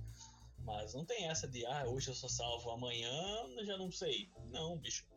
[0.68, 3.10] Mas não tem essa de, ah, hoje eu sou salvo, amanhã
[3.58, 4.30] eu já não sei.
[4.52, 5.08] Não, bicho.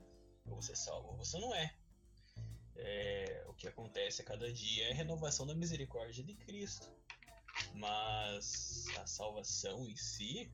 [0.47, 1.75] Ou você é salvo, ou você não é.
[2.77, 3.45] é.
[3.49, 6.89] O que acontece a cada dia é a renovação da misericórdia de Cristo.
[7.75, 10.53] Mas a salvação em si,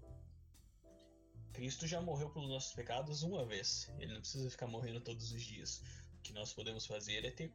[1.53, 3.93] Cristo já morreu pelos nossos pecados uma vez.
[3.99, 5.83] Ele não precisa ficar morrendo todos os dias.
[6.15, 7.53] O que nós podemos fazer é ter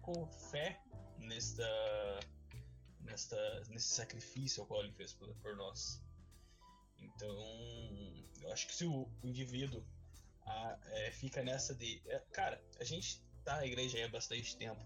[0.52, 0.80] fé
[1.18, 2.20] nesta,
[3.00, 6.00] nesta, nesse sacrifício ao qual ele fez por, por nós.
[7.22, 9.86] Então, eu acho que se o indivíduo
[10.43, 12.01] a, é, fica nessa de.
[12.07, 14.84] É, cara, a gente tá na igreja há bastante tempo.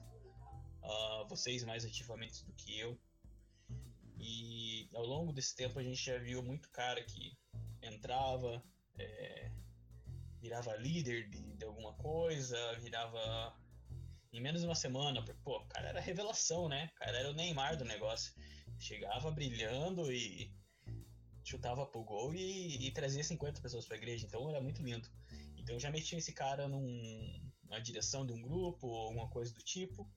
[0.84, 3.00] Uh, vocês mais ativamente do que eu.
[4.20, 7.38] E ao longo desse tempo a gente já viu muito cara que
[7.82, 8.62] entrava,
[9.00, 9.52] é,
[10.42, 13.58] virava líder de, de, alguma coisa, virava
[14.34, 16.90] em menos de uma semana, porque, pô, o cara era revelação, né?
[16.96, 18.34] O cara era o Neymar do negócio.
[18.78, 20.54] Chegava brilhando e
[21.46, 25.08] chutava pro gol e, e trazia 50 pessoas pra igreja, então era muito lindo.
[25.58, 29.62] Então já meti esse cara num, uma direção de um grupo ou alguma coisa do
[29.62, 30.10] tipo.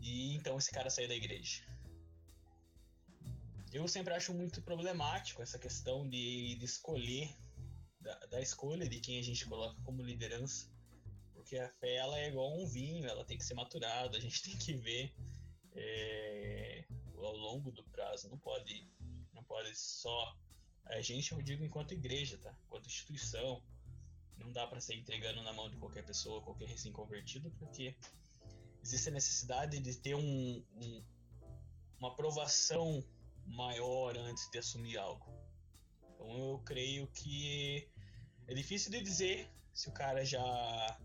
[0.00, 1.64] E então esse cara sair da igreja.
[3.72, 7.34] Eu sempre acho muito problemático essa questão de, de escolher,
[8.00, 10.70] da, da, escolha de quem a gente coloca como liderança,
[11.34, 14.40] porque a fé ela é igual um vinho, ela tem que ser maturada, a gente
[14.48, 15.12] tem que ver
[15.74, 16.84] é,
[17.16, 18.88] ao longo do prazo, não pode,
[19.46, 20.36] pode só
[20.86, 22.54] a gente, eu digo enquanto igreja, tá?
[22.66, 23.62] Enquanto instituição,
[24.38, 27.96] não dá para ser entregando na mão de qualquer pessoa, qualquer recém-convertido, porque
[28.82, 31.04] existe a necessidade de ter um, um,
[31.98, 33.04] uma aprovação
[33.44, 35.26] maior antes de assumir algo.
[36.14, 37.88] Então eu creio que
[38.46, 40.98] é difícil de dizer se o cara já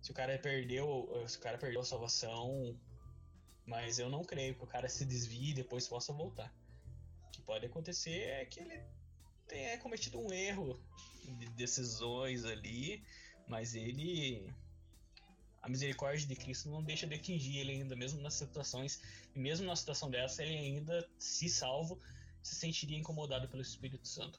[0.00, 2.78] se o cara perdeu, se o cara perdeu a salvação,
[3.66, 6.52] mas eu não creio que o cara se desvie e depois possa voltar.
[7.48, 8.78] Pode acontecer é que ele
[9.46, 10.78] tenha cometido um erro
[11.24, 13.02] de decisões ali,
[13.48, 14.52] mas ele
[15.62, 19.00] a misericórdia de Cristo não deixa de atingir ele ainda, mesmo nas situações,
[19.34, 21.98] e mesmo na situação dessa, ele ainda, se salvo,
[22.42, 24.38] se sentiria incomodado pelo Espírito Santo.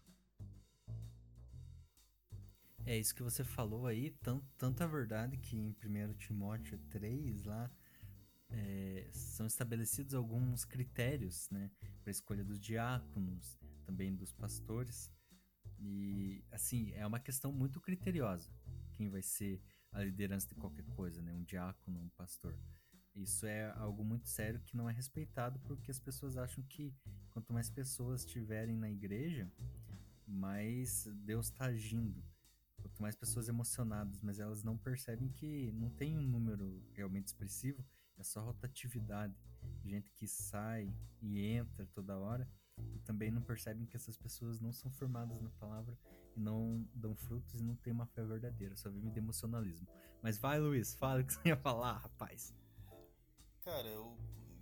[2.85, 7.71] É isso que você falou aí, tanto, tanta verdade que em 1 Timóteo 3, lá,
[8.51, 11.69] é, são estabelecidos alguns critérios né,
[12.01, 15.11] para a escolha dos diáconos, também dos pastores.
[15.79, 18.51] E, assim, é uma questão muito criteriosa.
[18.93, 21.33] Quem vai ser a liderança de qualquer coisa, né?
[21.33, 22.57] Um diácono, um pastor.
[23.15, 26.93] Isso é algo muito sério que não é respeitado porque as pessoas acham que
[27.31, 29.51] quanto mais pessoas estiverem na igreja,
[30.27, 32.23] mais Deus está agindo.
[32.81, 37.83] Quanto mais pessoas emocionadas, mas elas não percebem que não tem um número realmente expressivo,
[38.23, 39.35] só rotatividade.
[39.83, 42.49] Gente que sai e entra toda hora
[42.95, 45.97] e também não percebem que essas pessoas não são formadas na palavra
[46.35, 49.87] e não dão frutos e não tem uma fé verdadeira, só vivem de emocionalismo.
[50.21, 52.53] Mas vai, Luiz, fala o que você ia falar, rapaz.
[53.61, 54.17] Cara, eu,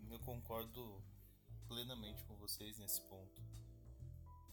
[0.09, 1.01] eu concordo
[1.67, 3.41] plenamente com vocês nesse ponto.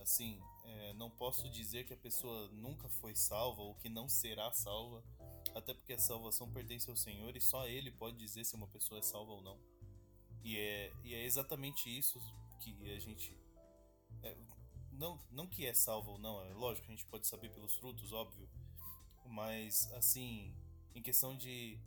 [0.00, 4.52] Assim, é, não posso dizer que a pessoa nunca foi salva ou que não será
[4.52, 5.02] salva,
[5.54, 8.98] até porque a salvação pertence ao Senhor e só Ele pode dizer se uma pessoa
[8.98, 9.58] é salva ou não.
[10.42, 12.20] E é, e é exatamente isso
[12.60, 13.38] que a gente
[14.22, 14.36] é,
[14.92, 18.12] não, não que é salvo ou não, é lógico, a gente pode saber pelos frutos,
[18.12, 18.48] óbvio.
[19.26, 20.54] Mas, assim,
[20.94, 21.78] em questão de.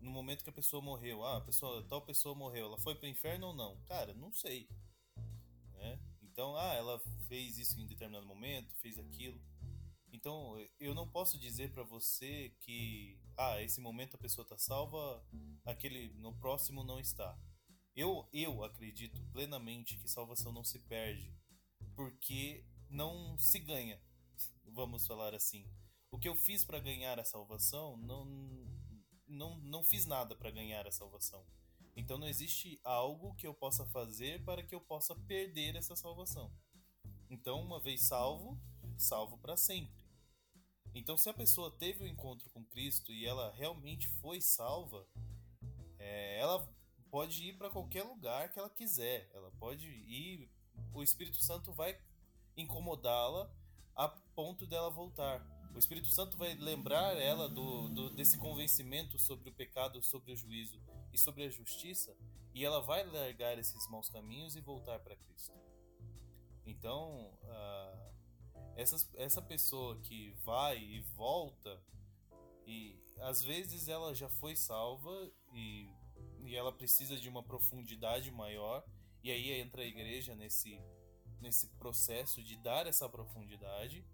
[0.00, 3.08] No momento que a pessoa morreu, ah, a pessoa, tal pessoa morreu, ela foi pro
[3.08, 3.80] inferno ou não?
[3.86, 4.68] Cara, não sei.
[5.74, 5.98] Né?
[6.22, 9.40] Então, ah, ela fez isso em determinado momento, fez aquilo.
[10.16, 15.22] Então, eu não posso dizer para você que, ah, esse momento a pessoa tá salva,
[15.62, 17.38] aquele no próximo não está.
[17.94, 21.36] Eu, eu acredito plenamente que salvação não se perde
[21.94, 24.00] porque não se ganha,
[24.64, 25.70] vamos falar assim.
[26.10, 28.24] O que eu fiz para ganhar a salvação, não,
[29.28, 31.44] não, não fiz nada para ganhar a salvação.
[31.94, 36.50] Então não existe algo que eu possa fazer para que eu possa perder essa salvação.
[37.28, 38.58] Então, uma vez salvo,
[38.96, 40.05] salvo para sempre.
[40.98, 45.06] Então, se a pessoa teve o um encontro com Cristo e ela realmente foi salva,
[45.98, 46.66] é, ela
[47.10, 49.30] pode ir para qualquer lugar que ela quiser.
[49.34, 50.50] Ela pode ir
[50.94, 51.98] o Espírito Santo vai
[52.56, 53.50] incomodá-la
[53.94, 55.46] a ponto dela voltar.
[55.74, 60.36] O Espírito Santo vai lembrar ela do, do, desse convencimento sobre o pecado, sobre o
[60.36, 60.80] juízo
[61.12, 62.16] e sobre a justiça,
[62.54, 65.52] e ela vai largar esses maus caminhos e voltar para Cristo.
[66.64, 68.05] Então, uh,
[68.76, 71.82] essa, essa pessoa que vai e volta,
[72.66, 75.88] e às vezes ela já foi salva e,
[76.44, 78.84] e ela precisa de uma profundidade maior,
[79.22, 80.78] e aí entra a igreja nesse,
[81.40, 84.04] nesse processo de dar essa profundidade.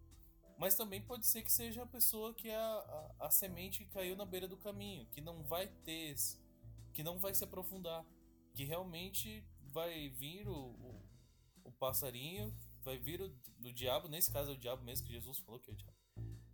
[0.58, 4.24] Mas também pode ser que seja a pessoa que a, a, a semente caiu na
[4.24, 6.14] beira do caminho, que não vai ter,
[6.92, 8.06] que não vai se aprofundar,
[8.54, 11.02] que realmente vai vir o, o,
[11.64, 15.38] o passarinho, vai vir o, o diabo, nesse caso é o diabo mesmo, que Jesus
[15.38, 15.96] falou que é o diabo,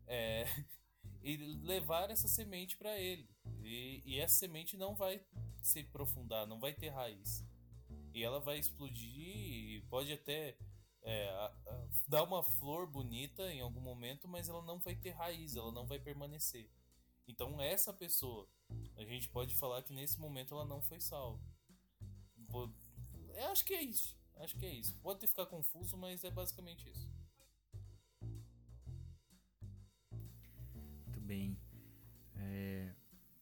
[0.06, 0.44] é,
[1.22, 3.28] e levar essa semente para ele.
[3.62, 5.20] E, e essa semente não vai
[5.60, 7.44] se aprofundar, não vai ter raiz
[8.18, 10.56] e ela vai explodir e pode até
[11.02, 15.10] é, a, a, dar uma flor bonita em algum momento, mas ela não vai ter
[15.10, 16.68] raiz, ela não vai permanecer.
[17.28, 18.48] Então essa pessoa,
[18.96, 21.40] a gente pode falar que nesse momento ela não foi salva.
[23.34, 24.17] Eu acho que é isso.
[24.38, 24.94] Acho que é isso.
[24.96, 27.08] Pode ficar confuso, mas é basicamente isso.
[31.06, 31.58] Muito bem.
[32.36, 32.94] É,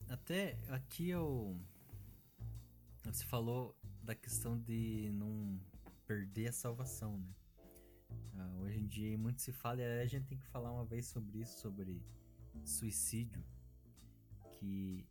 [0.08, 1.60] até aqui eu.
[3.04, 5.60] Você falou da questão de não
[6.06, 7.34] perder a salvação, né?
[8.34, 11.06] Uh, hoje em dia muito se fala, e a gente tem que falar uma vez
[11.06, 12.02] sobre isso, sobre
[12.64, 13.42] suicídio,
[14.58, 15.06] que que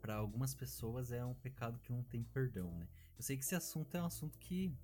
[0.00, 2.88] para algumas pessoas é um pecado que não tem perdão, né?
[3.20, 4.74] Eu sei que esse assunto é um assunto que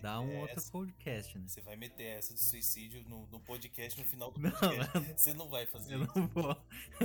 [0.00, 1.46] dá um outro podcast, né?
[1.46, 5.12] Você vai meter essa de suicídio no, no podcast no final do não, podcast.
[5.14, 6.18] Você não vai fazer eu isso.
[6.18, 6.56] Não vou.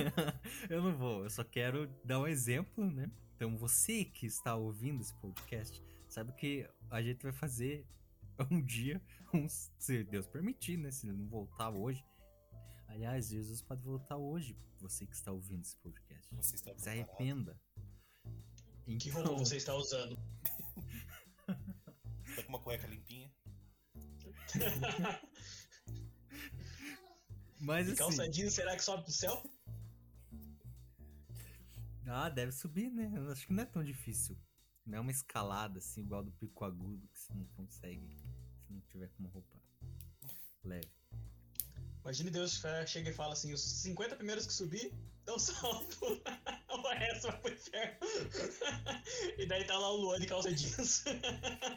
[0.70, 1.24] eu não vou.
[1.26, 3.12] Eu só quero dar um exemplo, né?
[3.36, 7.86] Então você que está ouvindo esse podcast, sabe que a gente vai fazer
[8.50, 9.02] um dia,
[9.34, 10.92] um, se Deus permitir, né?
[10.92, 12.02] Se ele não voltar hoje.
[12.88, 16.34] Aliás, Jesus pode voltar hoje, você que está ouvindo esse podcast.
[16.38, 17.60] Você está Se arrependa.
[18.88, 18.98] Então...
[18.98, 20.18] Que roupa você está usando?
[22.42, 23.32] Tá com uma cueca limpinha?
[27.60, 27.98] Mas e assim...
[27.98, 29.44] calça jeans, será que sobe pro céu?
[32.08, 33.12] Ah, deve subir, né?
[33.16, 34.38] Eu acho que não é tão difícil.
[34.86, 38.18] Não é uma escalada assim, igual do pico agudo, que você não consegue
[38.66, 39.62] se não tiver com uma roupa
[40.64, 40.90] leve.
[42.02, 44.92] Imagine Deus chega e fala assim: os 50 primeiros que subir,
[45.30, 46.22] dão salvo.
[46.70, 48.00] o resto vai pro inferno.
[49.38, 51.04] e daí tá lá o Luan de calça jeans.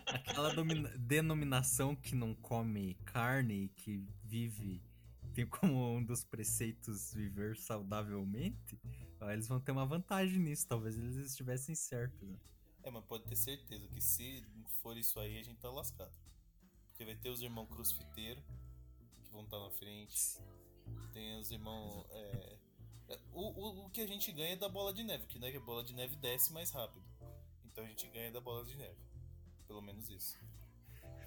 [0.06, 0.54] Aquela
[0.98, 4.82] denominação que não come carne, que vive.
[5.34, 8.80] Tem como um dos preceitos viver saudavelmente.
[9.30, 10.66] Eles vão ter uma vantagem nisso.
[10.66, 12.28] Talvez eles estivessem certos.
[12.28, 12.38] Né?
[12.82, 14.44] É, mas pode ter certeza que se
[14.82, 16.12] for isso aí, a gente tá lascado.
[16.88, 18.42] Porque vai ter os irmãos crossfiteiros
[19.22, 20.38] que vão estar tá na frente.
[21.12, 22.06] Tem os irmãos.
[22.10, 22.58] É...
[23.32, 25.60] o, o, o que a gente ganha é da bola de neve, que né, a
[25.60, 27.04] bola de neve desce mais rápido.
[27.64, 28.98] Então a gente ganha da bola de neve.
[29.66, 30.38] Pelo menos isso.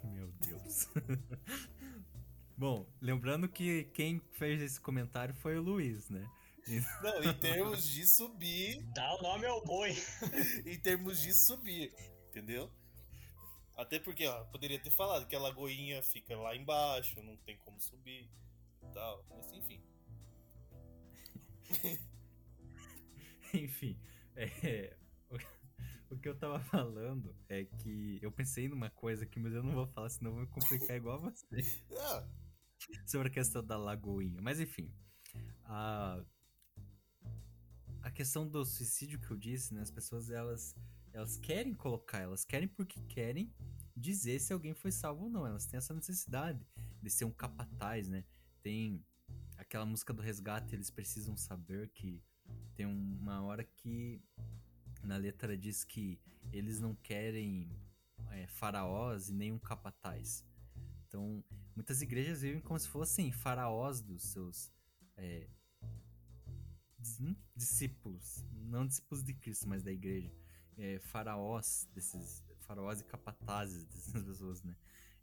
[0.04, 0.88] Meu Deus.
[2.58, 6.30] Bom, lembrando que quem fez esse comentário foi o Luiz, né?
[7.04, 8.82] Não, em termos de subir.
[8.94, 9.92] Dá o nome ao boi.
[10.66, 11.94] em termos de subir,
[12.30, 12.72] entendeu?
[13.76, 17.80] Até porque, ó, poderia ter falado que a lagoinha fica lá embaixo, não tem como
[17.82, 18.30] subir
[18.82, 19.26] e tal.
[19.30, 19.82] Mas enfim.
[23.54, 24.00] enfim,
[24.36, 24.96] é,
[25.30, 25.38] o,
[26.16, 29.74] o, que eu tava falando é que eu pensei numa coisa aqui, mas eu não
[29.74, 31.84] vou falar, senão eu vou complicar igual a você.
[31.98, 32.28] Ah.
[33.06, 34.42] Sobre a questão da lagoinha.
[34.42, 34.94] Mas enfim.
[35.64, 36.24] A,
[38.02, 39.82] a questão do suicídio que eu disse, né?
[39.82, 40.76] As pessoas elas
[41.12, 43.50] elas querem colocar, elas querem porque querem
[43.96, 45.48] dizer se alguém foi salvo ou não.
[45.48, 46.60] Elas têm essa necessidade
[47.02, 48.26] de ser um capataz, né?
[48.62, 49.04] Tem
[49.76, 52.24] aquela música do resgate, eles precisam saber que
[52.76, 54.22] tem uma hora que
[55.04, 56.18] na letra diz que
[56.54, 57.70] eles não querem
[58.32, 60.46] é, faraós e nem um capataz.
[61.06, 61.44] Então,
[61.76, 64.72] muitas igrejas vivem como se fossem faraós dos seus
[65.18, 65.50] é,
[67.54, 70.32] discípulos, não discípulos de Cristo, mas da igreja,
[70.78, 74.74] é, faraós desses faraós e capatazes dessas pessoas, né?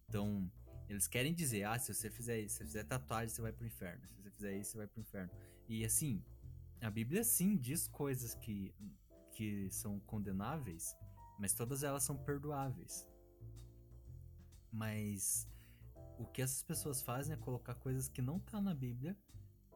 [0.07, 0.53] Então,
[0.93, 3.66] eles querem dizer, ah, se você fizer isso, se você fizer tatuagem, você vai pro
[3.66, 4.07] inferno.
[4.07, 5.30] Se você fizer isso, você vai pro inferno.
[5.68, 6.22] E assim,
[6.82, 8.74] a Bíblia sim diz coisas que,
[9.32, 10.97] que são condenáveis,
[11.38, 13.09] mas todas elas são perdoáveis.
[14.70, 15.49] Mas
[16.18, 19.16] o que essas pessoas fazem é colocar coisas que não tá na Bíblia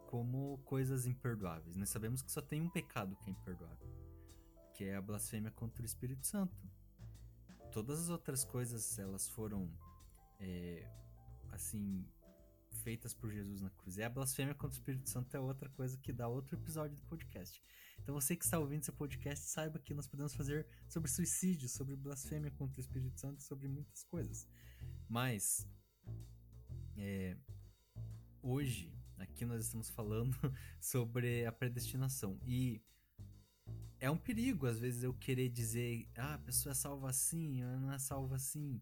[0.06, 1.76] como coisas imperdoáveis.
[1.76, 3.88] Nós sabemos que só tem um pecado que é imperdoável,
[4.74, 6.54] que é a blasfêmia contra o Espírito Santo.
[7.72, 9.70] Todas as outras coisas elas foram
[10.40, 10.88] é,
[11.56, 12.06] assim
[12.82, 13.96] feitas por Jesus na cruz.
[13.96, 17.02] E a blasfêmia contra o Espírito Santo é outra coisa que dá outro episódio do
[17.04, 17.62] podcast.
[17.98, 21.96] Então você que está ouvindo esse podcast, saiba que nós podemos fazer sobre suicídio, sobre
[21.96, 24.46] blasfêmia contra o Espírito Santo, sobre muitas coisas.
[25.08, 25.66] Mas
[26.96, 27.36] é,
[28.42, 30.36] hoje Aqui nós estamos falando
[30.78, 32.38] sobre a predestinação.
[32.44, 32.82] E
[33.98, 37.78] é um perigo, às vezes, eu querer dizer, ah, a pessoa é salva assim, ela
[37.78, 38.80] não é salva assim.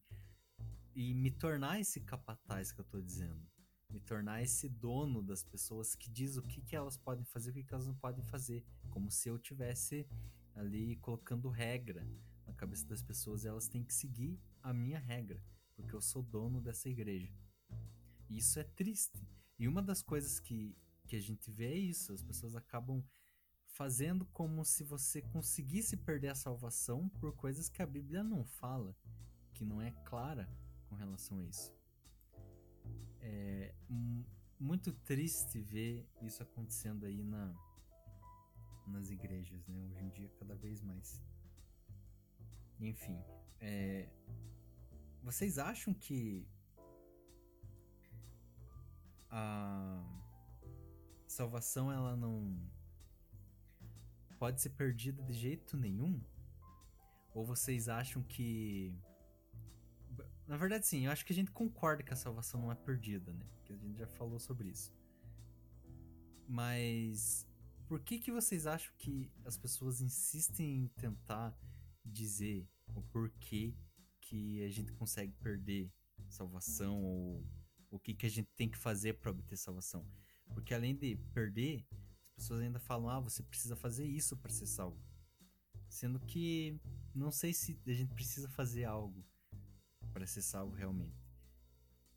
[0.94, 3.44] E me tornar esse capataz que eu tô dizendo.
[3.90, 7.52] Me tornar esse dono das pessoas que diz o que, que elas podem fazer e
[7.52, 8.64] o que, que elas não podem fazer.
[8.90, 10.06] Como se eu tivesse
[10.54, 12.06] ali colocando regra
[12.46, 15.42] na cabeça das pessoas e elas têm que seguir a minha regra,
[15.74, 17.32] porque eu sou dono dessa igreja.
[18.30, 19.26] E isso é triste.
[19.58, 20.76] E uma das coisas que,
[21.08, 23.02] que a gente vê é isso: as pessoas acabam
[23.66, 28.96] fazendo como se você conseguisse perder a salvação por coisas que a Bíblia não fala,
[29.52, 30.48] que não é clara
[30.94, 31.74] com relação a isso.
[33.20, 33.74] É
[34.60, 37.52] muito triste ver isso acontecendo aí na,
[38.86, 39.84] nas igrejas, né?
[39.90, 41.20] Hoje em dia, cada vez mais.
[42.78, 43.18] Enfim,
[43.60, 44.08] é,
[45.22, 46.46] vocês acham que
[49.30, 50.02] a
[51.26, 52.56] salvação ela não
[54.38, 56.22] pode ser perdida de jeito nenhum?
[57.34, 58.96] Ou vocês acham que
[60.46, 63.32] na verdade sim, eu acho que a gente concorda que a salvação não é perdida,
[63.32, 63.44] né?
[63.56, 64.92] Porque a gente já falou sobre isso.
[66.48, 67.46] Mas
[67.86, 71.56] Por que, que vocês acham que as pessoas insistem em tentar
[72.04, 73.74] dizer o porquê
[74.20, 75.92] que a gente consegue perder
[76.28, 77.46] salvação ou
[77.90, 80.06] o que, que a gente tem que fazer para obter salvação?
[80.52, 81.86] Porque além de perder,
[82.30, 85.00] as pessoas ainda falam: ah, você precisa fazer isso para ser salvo.
[85.88, 86.80] Sendo que
[87.14, 89.24] não sei se a gente precisa fazer algo
[90.14, 91.24] para ser salvo realmente.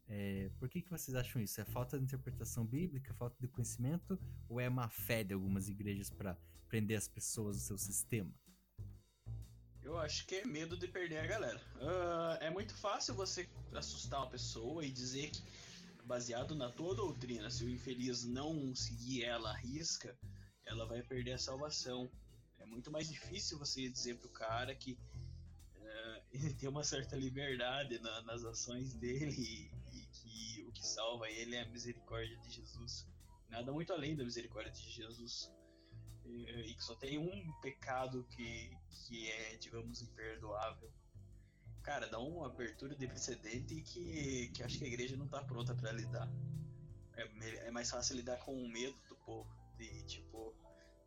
[0.08, 1.60] É, por que, que vocês acham isso?
[1.60, 4.18] É falta de interpretação bíblica, falta de conhecimento
[4.48, 6.38] ou é má fé de algumas igrejas para
[6.70, 8.32] prender as pessoas no seu sistema?
[9.82, 11.62] Eu acho que é medo de perder a galera.
[11.76, 15.42] Uh, é muito fácil você assustar uma pessoa e dizer que,
[16.06, 20.18] baseado na tua doutrina, se o infeliz não seguir ela à risca,
[20.66, 22.10] ela vai perder a salvação.
[22.60, 24.98] É muito mais difícil você dizer pro cara que
[26.46, 29.70] ele tem uma certa liberdade na, nas ações dele
[30.78, 33.08] que salva ele é a misericórdia de Jesus.
[33.50, 35.52] Nada muito além da misericórdia de Jesus.
[36.26, 40.92] E, e que só tem um pecado que, que é, digamos, imperdoável.
[41.82, 45.74] Cara, dá uma abertura de precedente que, que acho que a igreja não está pronta
[45.74, 46.30] para lidar.
[47.16, 49.50] É, é mais fácil lidar com o medo do povo.
[49.78, 50.54] De tipo,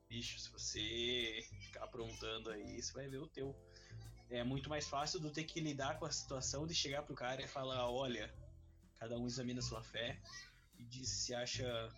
[0.09, 3.55] bicho, se você ficar aprontando aí, você vai ver o teu.
[4.31, 7.43] É muito mais fácil do ter que lidar com a situação de chegar pro cara
[7.43, 8.33] e falar, olha,
[8.97, 10.21] cada um examina sua fé
[10.79, 11.91] e diz se acha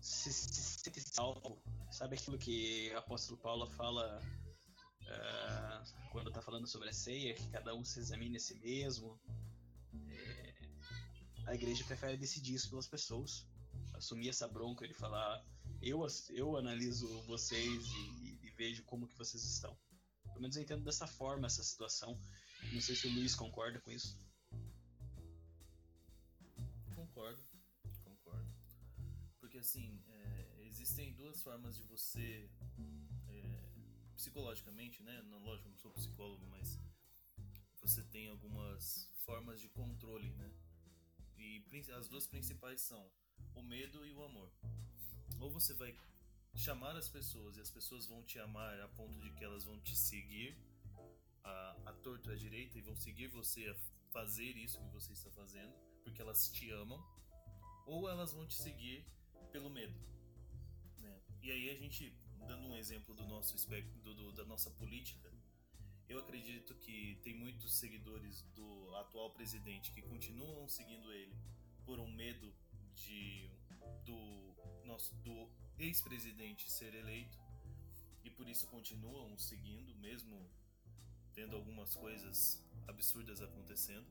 [0.00, 1.60] se, sente salvo.
[1.90, 4.20] Sabe aquilo que o apóstolo Paulo fala
[5.02, 9.20] uh, quando está falando sobre a ceia, que cada um se examine a si mesmo?
[10.08, 10.54] É,
[11.46, 13.46] a igreja prefere decidir isso pelas pessoas,
[13.94, 15.44] assumir essa bronca de falar
[15.82, 19.76] eu, eu analiso vocês e, e vejo como que vocês estão.
[20.32, 22.18] Pelo menos eu entendo dessa forma essa situação.
[22.72, 24.16] Não sei se o Luiz concorda com isso.
[29.62, 32.50] assim, é, existem duas formas de você,
[33.28, 33.70] é,
[34.16, 35.22] psicologicamente, né?
[35.22, 36.78] Não, lógico, não sou psicólogo, mas
[37.80, 40.52] você tem algumas formas de controle, né?
[41.38, 41.64] E
[41.96, 43.08] as duas principais são
[43.54, 44.52] o medo e o amor.
[45.40, 45.96] Ou você vai
[46.54, 49.80] chamar as pessoas e as pessoas vão te amar a ponto de que elas vão
[49.80, 50.56] te seguir
[51.42, 53.74] a, a torto a direita e vão seguir você a
[54.12, 55.72] fazer isso que você está fazendo
[56.04, 57.02] porque elas te amam
[57.86, 59.04] ou elas vão te seguir
[59.50, 59.98] pelo medo.
[60.98, 61.20] Né?
[61.42, 63.56] E aí a gente, dando um exemplo do nosso
[64.02, 65.32] do, do, da nossa política,
[66.08, 71.34] eu acredito que tem muitos seguidores do atual presidente que continuam seguindo ele
[71.84, 72.54] por um medo
[72.94, 73.50] de
[74.04, 75.48] do nosso do
[75.82, 77.38] ex-presidente ser eleito
[78.24, 80.48] e por isso continuam seguindo mesmo
[81.34, 84.06] tendo algumas coisas absurdas acontecendo.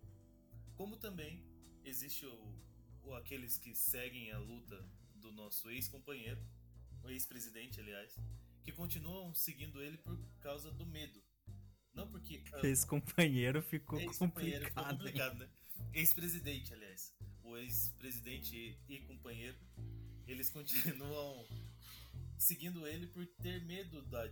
[0.75, 1.43] Como também
[1.83, 2.55] existe o,
[3.03, 4.83] o aqueles que seguem a luta
[5.15, 6.41] do nosso ex-companheiro,
[7.03, 8.15] o ex-presidente, aliás,
[8.63, 11.21] que continuam seguindo ele por causa do medo.
[11.93, 12.43] Não porque.
[12.63, 14.85] Ex-companheiro ficou ex-companheiro complicado.
[14.85, 15.49] Ficou complicado, né?
[15.93, 17.13] Ex-presidente, aliás.
[17.43, 19.57] O ex-presidente e companheiro,
[20.27, 21.47] eles continuam
[22.37, 24.27] seguindo ele por ter medo da,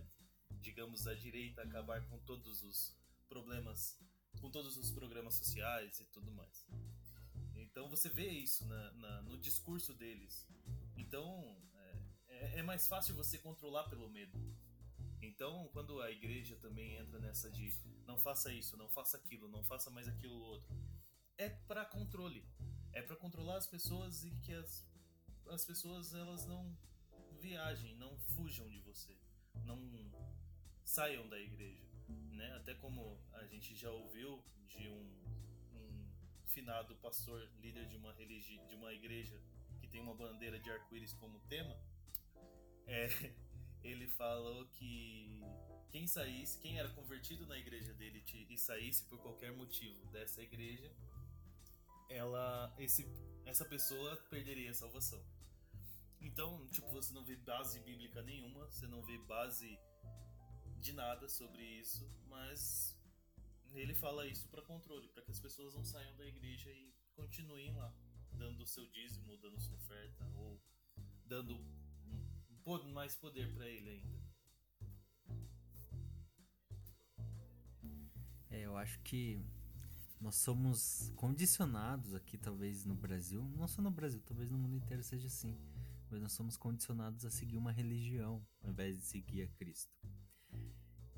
[0.60, 2.96] digamos, da direita acabar com todos os
[3.28, 3.98] problemas,
[4.40, 6.66] com todos os programas sociais e tudo mais.
[7.54, 10.46] Então você vê isso na, na, no discurso deles.
[10.96, 14.38] Então é, é, é mais fácil você controlar pelo medo.
[15.22, 17.72] Então, quando a igreja também entra nessa de
[18.06, 20.74] não faça isso, não faça aquilo, não faça mais aquilo outro,
[21.36, 22.44] é para controle.
[22.92, 24.84] É para controlar as pessoas e que as,
[25.48, 26.76] as pessoas elas não
[27.40, 29.16] viajem, não fujam de você,
[29.64, 29.78] não
[30.84, 31.86] saiam da igreja,
[32.32, 32.52] né?
[32.56, 35.20] Até como a gente já ouviu de um
[36.46, 39.40] finado pastor, líder de uma religi de uma igreja
[39.80, 41.76] que tem uma bandeira de arco-íris como tema,
[42.86, 43.08] é,
[43.82, 45.40] ele falou que
[45.90, 50.90] quem saísse, quem era convertido na igreja dele e saísse por qualquer motivo dessa igreja,
[52.08, 53.06] ela, esse,
[53.44, 55.22] essa pessoa perderia a salvação.
[56.20, 59.78] Então, tipo, você não vê base bíblica nenhuma, você não vê base
[60.80, 62.96] de nada sobre isso, mas
[63.72, 67.72] ele fala isso para controle, para que as pessoas não saiam da igreja e continuem
[67.74, 67.94] lá,
[68.32, 70.60] dando o seu dízimo, dando sua oferta, ou
[71.26, 71.58] dando
[72.92, 74.20] mais poder para ele ainda.
[78.50, 79.40] É, eu acho que
[80.20, 85.02] nós somos condicionados aqui, talvez no Brasil, não só no Brasil, talvez no mundo inteiro
[85.02, 85.58] seja assim,
[86.10, 89.90] mas nós somos condicionados a seguir uma religião ao invés de seguir a Cristo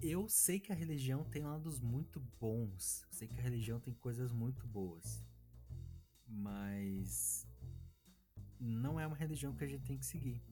[0.02, 3.06] eu sei que a religião tem lados muito bons.
[3.08, 5.24] Sei que a religião tem coisas muito boas.
[6.26, 7.46] Mas
[8.58, 10.42] não é uma religião que a gente tem que seguir.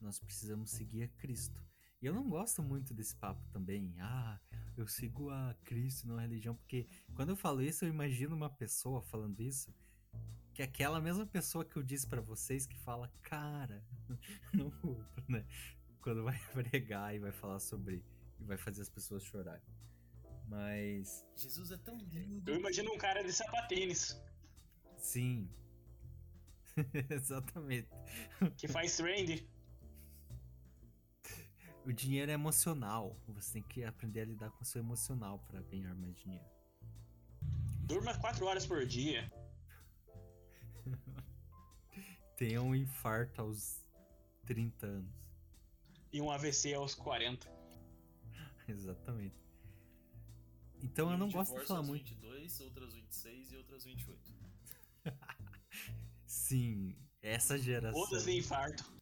[0.00, 1.65] nós precisamos seguir a Cristo.
[2.06, 3.92] E eu não gosto muito desse papo também.
[3.98, 4.38] Ah,
[4.76, 6.86] eu sigo a Cristo, não a religião, porque
[7.16, 9.74] quando eu falo isso, eu imagino uma pessoa falando isso,
[10.54, 13.84] que é aquela mesma pessoa que eu disse para vocês que fala, cara,
[15.28, 15.44] né?
[16.00, 18.04] Quando vai pregar e vai falar sobre.
[18.38, 19.66] e vai fazer as pessoas chorarem.
[20.46, 21.26] Mas.
[21.34, 22.48] Jesus é tão lindo.
[22.48, 24.16] Eu imagino um cara de sapatênis
[24.96, 25.50] Sim.
[27.10, 27.88] Exatamente.
[28.56, 29.55] que faz trend.
[31.86, 33.16] O dinheiro é emocional.
[33.28, 36.44] Você tem que aprender a lidar com o seu emocional para ganhar mais dinheiro.
[37.84, 39.30] Durma 4 horas por dia.
[42.36, 43.80] Tenha um infarto aos
[44.46, 45.14] 30 anos.
[46.12, 47.48] E um AVC aos 40.
[48.66, 49.36] Exatamente.
[50.82, 52.08] Então eu não gosto de falar aos muito.
[52.08, 54.34] 22, outras 26 e outras 28.
[56.26, 58.00] Sim, essa geração.
[58.00, 58.95] Outras de infarto.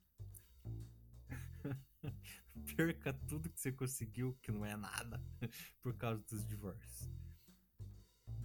[2.77, 5.20] Perca tudo que você conseguiu, que não é nada,
[5.83, 7.11] por causa dos divórcios.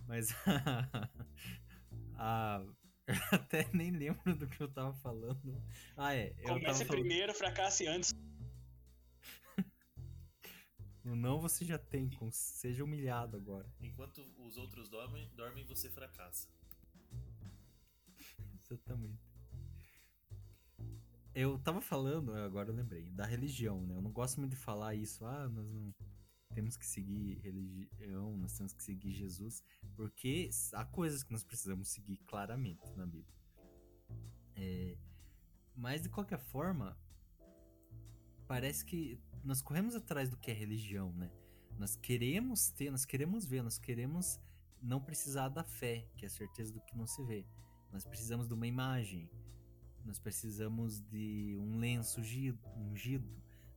[0.07, 0.30] Mas
[2.15, 2.63] a.
[3.09, 5.59] Eu até nem lembro do que eu tava falando.
[5.97, 6.30] Ah, é.
[6.38, 6.88] Eu tava Comece falando.
[7.01, 8.13] primeiro, fracasse antes.
[11.03, 13.67] O não você já tem, com- seja humilhado agora.
[13.82, 16.47] Enquanto os outros dormem, dormem você fracassa.
[18.53, 19.28] Exatamente.
[21.34, 23.95] Eu tava falando, agora eu lembrei, da religião, né?
[23.95, 25.93] Eu não gosto muito de falar isso, ah, nós não
[26.53, 29.63] temos que seguir religião, nós temos que seguir Jesus,
[29.95, 33.38] porque há coisas que nós precisamos seguir claramente na Bíblia.
[34.55, 34.97] É,
[35.75, 36.97] mas de qualquer forma,
[38.47, 41.32] parece que nós corremos atrás do que é religião, né?
[41.77, 44.39] Nós queremos ter, nós queremos ver, nós queremos
[44.82, 47.45] não precisar da fé, que é a certeza do que não se vê.
[47.91, 49.30] Nós precisamos de uma imagem.
[50.06, 52.22] Nós precisamos de um lenço
[52.76, 53.30] ungido.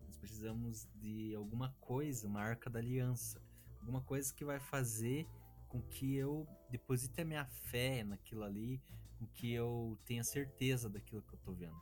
[0.07, 3.41] Nós precisamos de alguma coisa, uma arca da aliança.
[3.81, 5.27] Alguma coisa que vai fazer
[5.69, 8.81] com que eu deposite a minha fé naquilo ali,
[9.19, 11.81] com que eu tenha certeza daquilo que eu tô vendo.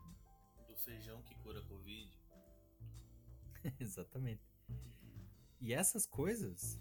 [0.68, 2.10] Do feijão que cura Covid.
[3.80, 4.42] Exatamente.
[5.60, 6.80] E essas coisas,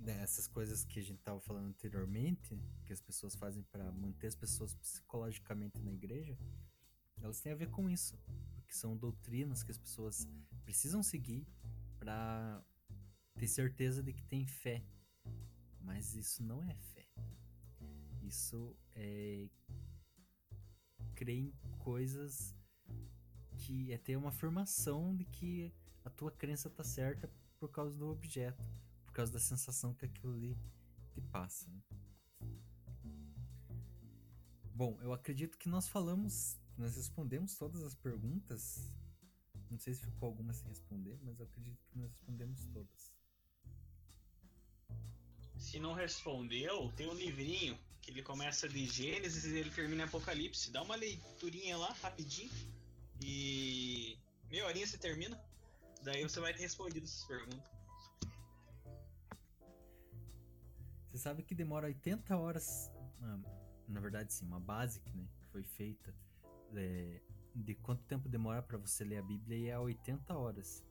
[0.00, 4.26] né, essas coisas que a gente tava falando anteriormente, que as pessoas fazem para manter
[4.26, 6.36] as pessoas psicologicamente na igreja,
[7.22, 8.18] elas têm a ver com isso,
[8.54, 10.26] porque são doutrinas que as pessoas
[10.64, 11.46] precisam seguir
[11.98, 12.64] para
[13.38, 14.82] ter certeza de que tem fé.
[15.80, 17.06] Mas isso não é fé.
[18.22, 19.48] Isso é
[21.14, 22.54] crer em coisas
[23.58, 25.74] que é ter uma afirmação de que
[26.04, 28.64] a tua crença tá certa por causa do objeto,
[29.20, 30.56] causa da sensação que aquilo ali
[31.12, 31.68] te passa.
[31.68, 31.82] né?
[34.74, 38.90] Bom, eu acredito que nós falamos, nós respondemos todas as perguntas.
[39.70, 43.12] Não sei se ficou alguma sem responder, mas eu acredito que nós respondemos todas.
[45.58, 50.06] Se não respondeu, tem um livrinho que ele começa de Gênesis e ele termina em
[50.06, 50.70] Apocalipse.
[50.70, 52.50] Dá uma leiturinha lá, rapidinho.
[53.20, 54.18] E
[54.48, 55.38] meia horinha você termina.
[56.02, 57.80] Daí você vai ter respondido essas perguntas.
[61.10, 62.92] Você sabe que demora 80 horas,
[63.88, 66.14] na verdade sim, uma basic, né, que foi feita
[66.76, 67.20] é,
[67.52, 70.84] de quanto tempo demora pra você ler a Bíblia e é 80 horas.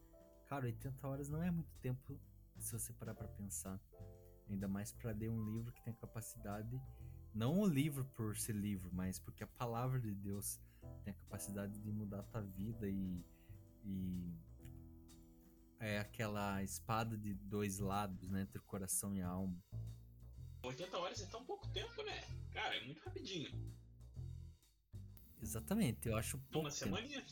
[0.48, 2.20] Cara, 80 horas não é muito tempo
[2.58, 3.80] se você parar pra pensar.
[4.50, 6.82] Ainda mais pra ler um livro que tem a capacidade,
[7.34, 10.60] não o livro por ser livro, mas porque a palavra de Deus
[11.06, 13.24] tem a capacidade de mudar a tua vida e,
[13.86, 14.34] e
[15.80, 19.58] é aquela espada de dois lados, né, entre coração e alma.
[20.64, 22.22] 80 horas é tão pouco tempo, né?
[22.52, 23.50] Cara, é muito rapidinho.
[25.42, 27.26] Exatamente, eu acho pouco Uma semaninha.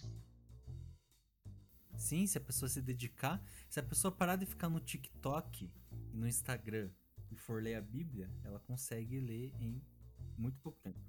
[1.97, 5.69] Sim, se a pessoa se dedicar, se a pessoa parar de ficar no TikTok
[6.13, 6.89] e no Instagram
[7.29, 9.81] e for ler a Bíblia, ela consegue ler em
[10.37, 10.99] muito pouco tempo.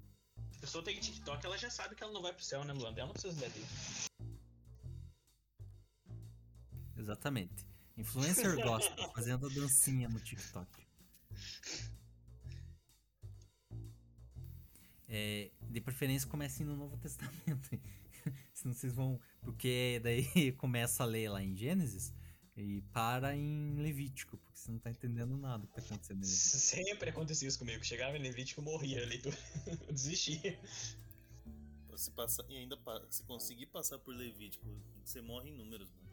[0.51, 2.73] Se a pessoa tem TikTok, ela já sabe que ela não vai pro céu, né,
[2.73, 2.99] Luanda?
[2.99, 3.69] Ela não precisa ler livro.
[6.97, 7.65] Exatamente.
[7.95, 10.88] Influencer gosta, fazendo a dancinha no TikTok.
[15.11, 17.69] É, de preferência comecem no Novo Testamento.
[18.53, 19.19] Senão vocês vão.
[19.41, 22.13] Porque daí começa a ler lá em Gênesis
[22.55, 26.27] e para em Levítico, porque você não tá entendendo nada do que tá acontecendo em
[26.27, 26.57] Levítico.
[26.57, 27.83] Sempre acontecia isso comigo.
[27.83, 29.21] Chegava em Levítico, eu morria ali.
[29.87, 30.59] Eu desistia.
[31.95, 32.77] Se passar, e ainda
[33.09, 34.65] se conseguir passar por Levítico,
[35.03, 36.09] você morre em números, mano.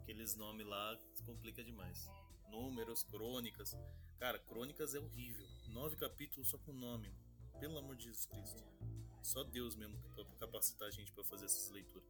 [0.00, 2.10] Aqueles nomes lá complica demais.
[2.50, 3.76] Números, crônicas.
[4.18, 5.46] Cara, crônicas é horrível.
[5.68, 7.12] Nove capítulos só com nome.
[7.60, 8.62] Pelo amor de Jesus Cristo.
[9.22, 12.08] Só Deus mesmo pra capacitar a gente para fazer essas leituras.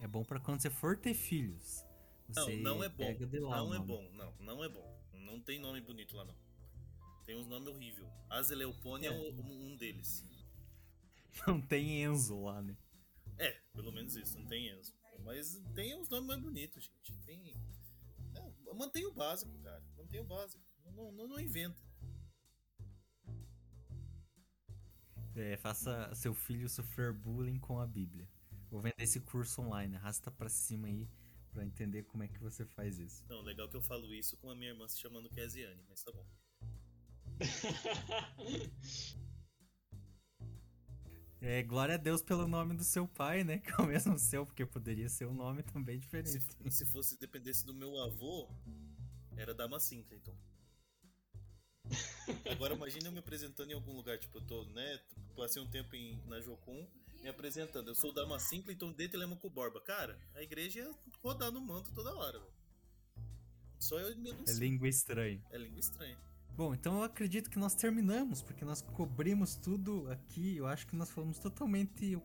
[0.00, 1.84] É bom para quando você for ter filhos.
[2.28, 3.16] Você não, não é bom.
[3.40, 5.00] não é bom, não, não é bom.
[5.12, 6.34] Não tem nome bonito lá não.
[7.26, 8.08] Tem uns nomes horríveis.
[8.28, 10.24] Azeleupone é, é um, um deles.
[11.46, 12.76] Não tem Enzo lá, né?
[13.38, 14.92] É, pelo menos isso, não tem Enzo.
[15.24, 17.18] Mas tem uns nomes mais bonitos, gente.
[17.24, 17.54] Tem.
[18.34, 19.82] É, mantém o básico, cara.
[19.96, 20.62] Mantém o básico.
[20.84, 21.80] Não, não, não inventa.
[25.40, 28.28] É, faça seu filho sofrer bullying com a Bíblia.
[28.70, 29.96] Vou vender esse curso online.
[29.96, 31.08] Arrasta pra cima aí
[31.50, 33.24] pra entender como é que você faz isso.
[33.28, 36.12] Não, legal que eu falo isso com a minha irmã se chamando Kesiane, mas tá
[36.12, 36.26] bom.
[41.42, 43.60] É, glória a Deus pelo nome do seu pai, né?
[43.60, 46.38] Que é o mesmo seu, porque poderia ser um nome também diferente.
[46.38, 48.46] Se, se fosse dependesse do meu avô,
[49.38, 50.36] era Dama Sinclaton.
[52.50, 55.00] Agora imagina eu me apresentando em algum lugar, tipo, eu tô, né?
[55.36, 56.86] Passei um tempo em, na Jocum
[57.22, 57.88] me apresentando.
[57.88, 59.80] Eu sou o Dama Sinclaton de Telemaco Borba.
[59.80, 62.52] Cara, a igreja ia rodar no manto toda hora, velho.
[63.78, 65.42] Só eu me É língua estranha.
[65.50, 66.18] É língua estranha.
[66.56, 70.56] Bom, então eu acredito que nós terminamos, porque nós cobrimos tudo aqui.
[70.56, 72.18] Eu acho que nós falamos totalmente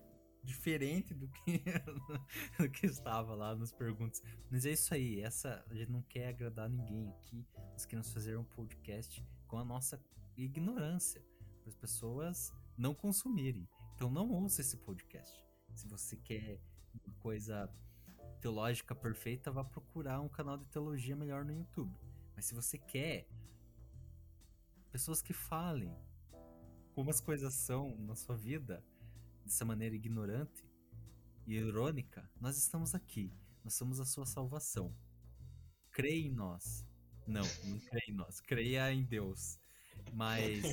[0.44, 1.64] diferente do que,
[2.60, 4.22] do que estava lá nas perguntas.
[4.52, 7.46] Mas é isso aí, essa a gente não quer agradar ninguém aqui.
[7.72, 10.00] Nós queremos fazer um podcast com a nossa
[10.38, 11.24] ignorância,
[11.62, 13.68] para as pessoas não consumirem.
[13.96, 15.44] Então não ouça esse podcast.
[15.76, 16.60] Se você quer
[17.06, 17.70] uma coisa
[18.42, 21.98] teológica perfeita, vá procurar um canal de teologia melhor no YouTube.
[22.36, 23.28] Mas se você quer
[24.92, 25.96] pessoas que falem
[26.94, 28.84] como as coisas são na sua vida
[29.44, 30.66] dessa maneira ignorante
[31.46, 33.34] e irônica, nós estamos aqui.
[33.64, 34.96] Nós somos a sua salvação.
[35.92, 36.86] Creia em nós.
[37.28, 38.40] Não, não creia em nós.
[38.42, 39.58] Creia em Deus.
[40.14, 40.64] Mas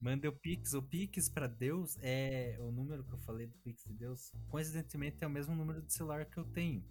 [0.00, 0.74] manda o Pix.
[0.74, 4.32] O Pix para Deus é o número que eu falei do Pix de Deus.
[4.48, 6.84] Coincidentemente é o mesmo número de celular que eu tenho.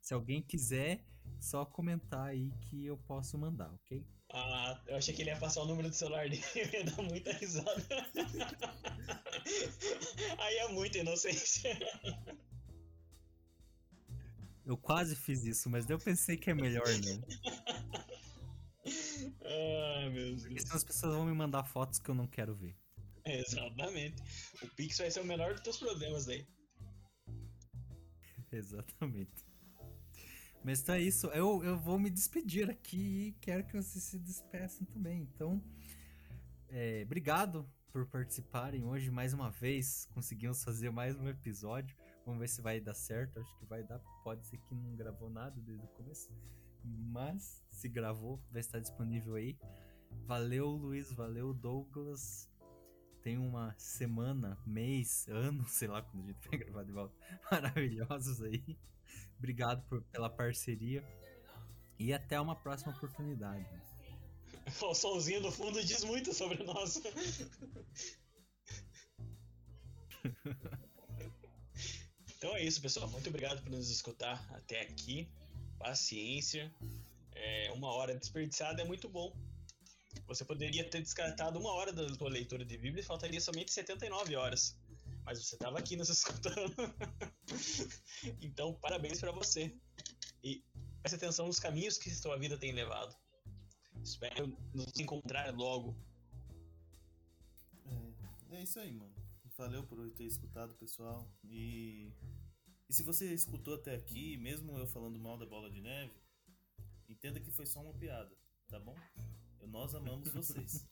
[0.00, 1.04] Se alguém quiser,
[1.40, 4.04] só comentar aí que eu posso mandar, ok?
[4.30, 7.32] Ah, eu achei que ele ia passar o número do celular dele, ia dar muita
[7.32, 7.86] risada.
[10.38, 11.78] Aí é muita inocência.
[14.66, 17.22] Eu quase fiz isso, mas eu pensei que é melhor não.
[19.48, 20.42] Ah, meu Deus.
[20.42, 22.76] Porque senão as pessoas vão me mandar fotos que eu não quero ver.
[23.24, 24.22] Exatamente.
[24.62, 26.46] O Pix vai ser o menor dos teus problemas aí.
[28.52, 29.46] Exatamente.
[30.62, 31.28] Mas então é isso.
[31.28, 35.22] Eu, eu vou me despedir aqui e quero que vocês se despeçam também.
[35.22, 35.62] Então,
[36.68, 40.06] é, obrigado por participarem hoje mais uma vez.
[40.12, 41.96] Conseguimos fazer mais um episódio.
[42.24, 43.40] Vamos ver se vai dar certo.
[43.40, 43.98] Acho que vai dar.
[44.22, 46.30] Pode ser que não gravou nada desde o começo.
[47.10, 49.56] Mas se gravou, vai estar disponível aí.
[50.26, 51.12] Valeu, Luiz.
[51.12, 52.48] Valeu, Douglas.
[53.22, 57.14] Tem uma semana, mês, ano, sei lá quando a gente vai gravar de volta.
[57.50, 58.78] Maravilhosos aí.
[59.36, 61.04] Obrigado por, pela parceria.
[61.98, 63.66] E até uma próxima oportunidade.
[64.82, 67.00] O solzinho do fundo diz muito sobre nós.
[72.36, 73.08] então é isso, pessoal.
[73.08, 75.26] Muito obrigado por nos escutar até aqui.
[75.78, 76.72] Paciência.
[77.34, 79.36] É, uma hora desperdiçada é muito bom.
[80.26, 84.36] Você poderia ter descartado uma hora da tua leitura de Bíblia e faltaria somente 79
[84.36, 84.76] horas
[85.28, 86.74] mas você estava aqui nos escutando.
[88.40, 89.76] então, parabéns para você.
[90.42, 90.64] E
[91.02, 93.14] preste atenção nos caminhos que sua vida tem levado.
[94.02, 95.94] Espero nos encontrar logo.
[98.50, 99.14] É, é isso aí, mano.
[99.58, 101.30] Valeu por ter escutado, pessoal.
[101.44, 102.10] E,
[102.88, 106.12] e se você escutou até aqui, mesmo eu falando mal da bola de neve,
[107.08, 108.34] entenda que foi só uma piada,
[108.68, 108.96] tá bom?
[109.66, 110.86] Nós amamos vocês.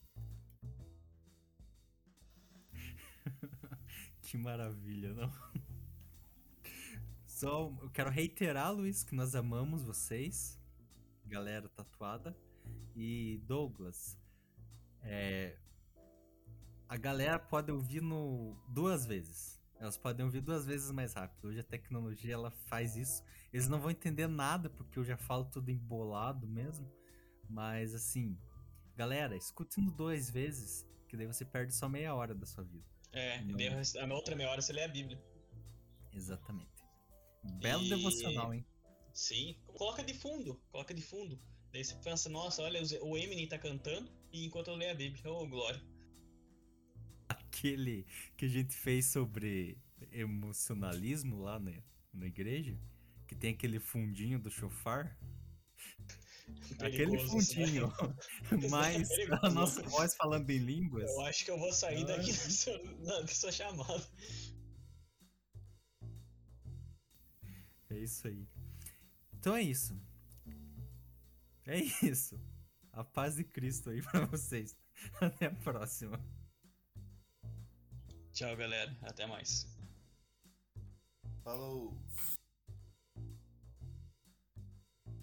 [4.22, 5.32] Que maravilha, não?
[7.28, 10.58] Só eu quero reiterar, Luiz, que nós amamos vocês,
[11.24, 12.36] galera tatuada.
[12.96, 14.18] E Douglas,
[15.02, 15.56] é,
[16.88, 19.60] a galera pode ouvir no duas vezes.
[19.78, 21.48] Elas podem ouvir duas vezes mais rápido.
[21.48, 23.22] Hoje a tecnologia ela faz isso.
[23.52, 26.90] Eles não vão entender nada porque eu já falo tudo embolado mesmo.
[27.48, 28.38] Mas assim,
[28.96, 32.84] galera, escute no duas vezes, que daí você perde só meia hora da sua vida.
[33.12, 35.22] É, e a outra meia hora você lê a Bíblia.
[36.12, 36.84] Exatamente.
[37.60, 37.88] Belo e...
[37.88, 38.66] devocional, hein?
[39.12, 39.56] Sim.
[39.66, 41.38] Coloca de fundo, coloca de fundo.
[41.72, 45.30] Daí você pensa, nossa, olha, o Eminem tá cantando e enquanto eu leio a Bíblia,
[45.30, 45.82] ô oh, glória.
[47.46, 48.06] Aquele
[48.36, 49.78] que a gente fez sobre
[50.12, 51.72] emocionalismo lá na,
[52.12, 52.78] na igreja,
[53.26, 55.16] que tem aquele fundinho do chofar.
[56.80, 57.28] Aquele daí.
[57.28, 57.92] fundinho.
[58.70, 59.40] Mas perigoso.
[59.46, 61.10] a nossa voz falando em línguas.
[61.10, 62.06] Eu acho que eu vou sair Ah.
[62.16, 62.30] daqui
[63.26, 64.06] dessa, chamada.
[67.90, 68.46] É isso aí.
[69.34, 69.98] Então é isso.
[71.66, 72.40] É isso.
[72.92, 74.76] A paz de Cristo aí pra vocês.
[75.20, 76.20] Até a próxima.
[78.36, 78.94] Tchau, galera.
[79.02, 79.66] Até mais.
[81.42, 81.96] Falou!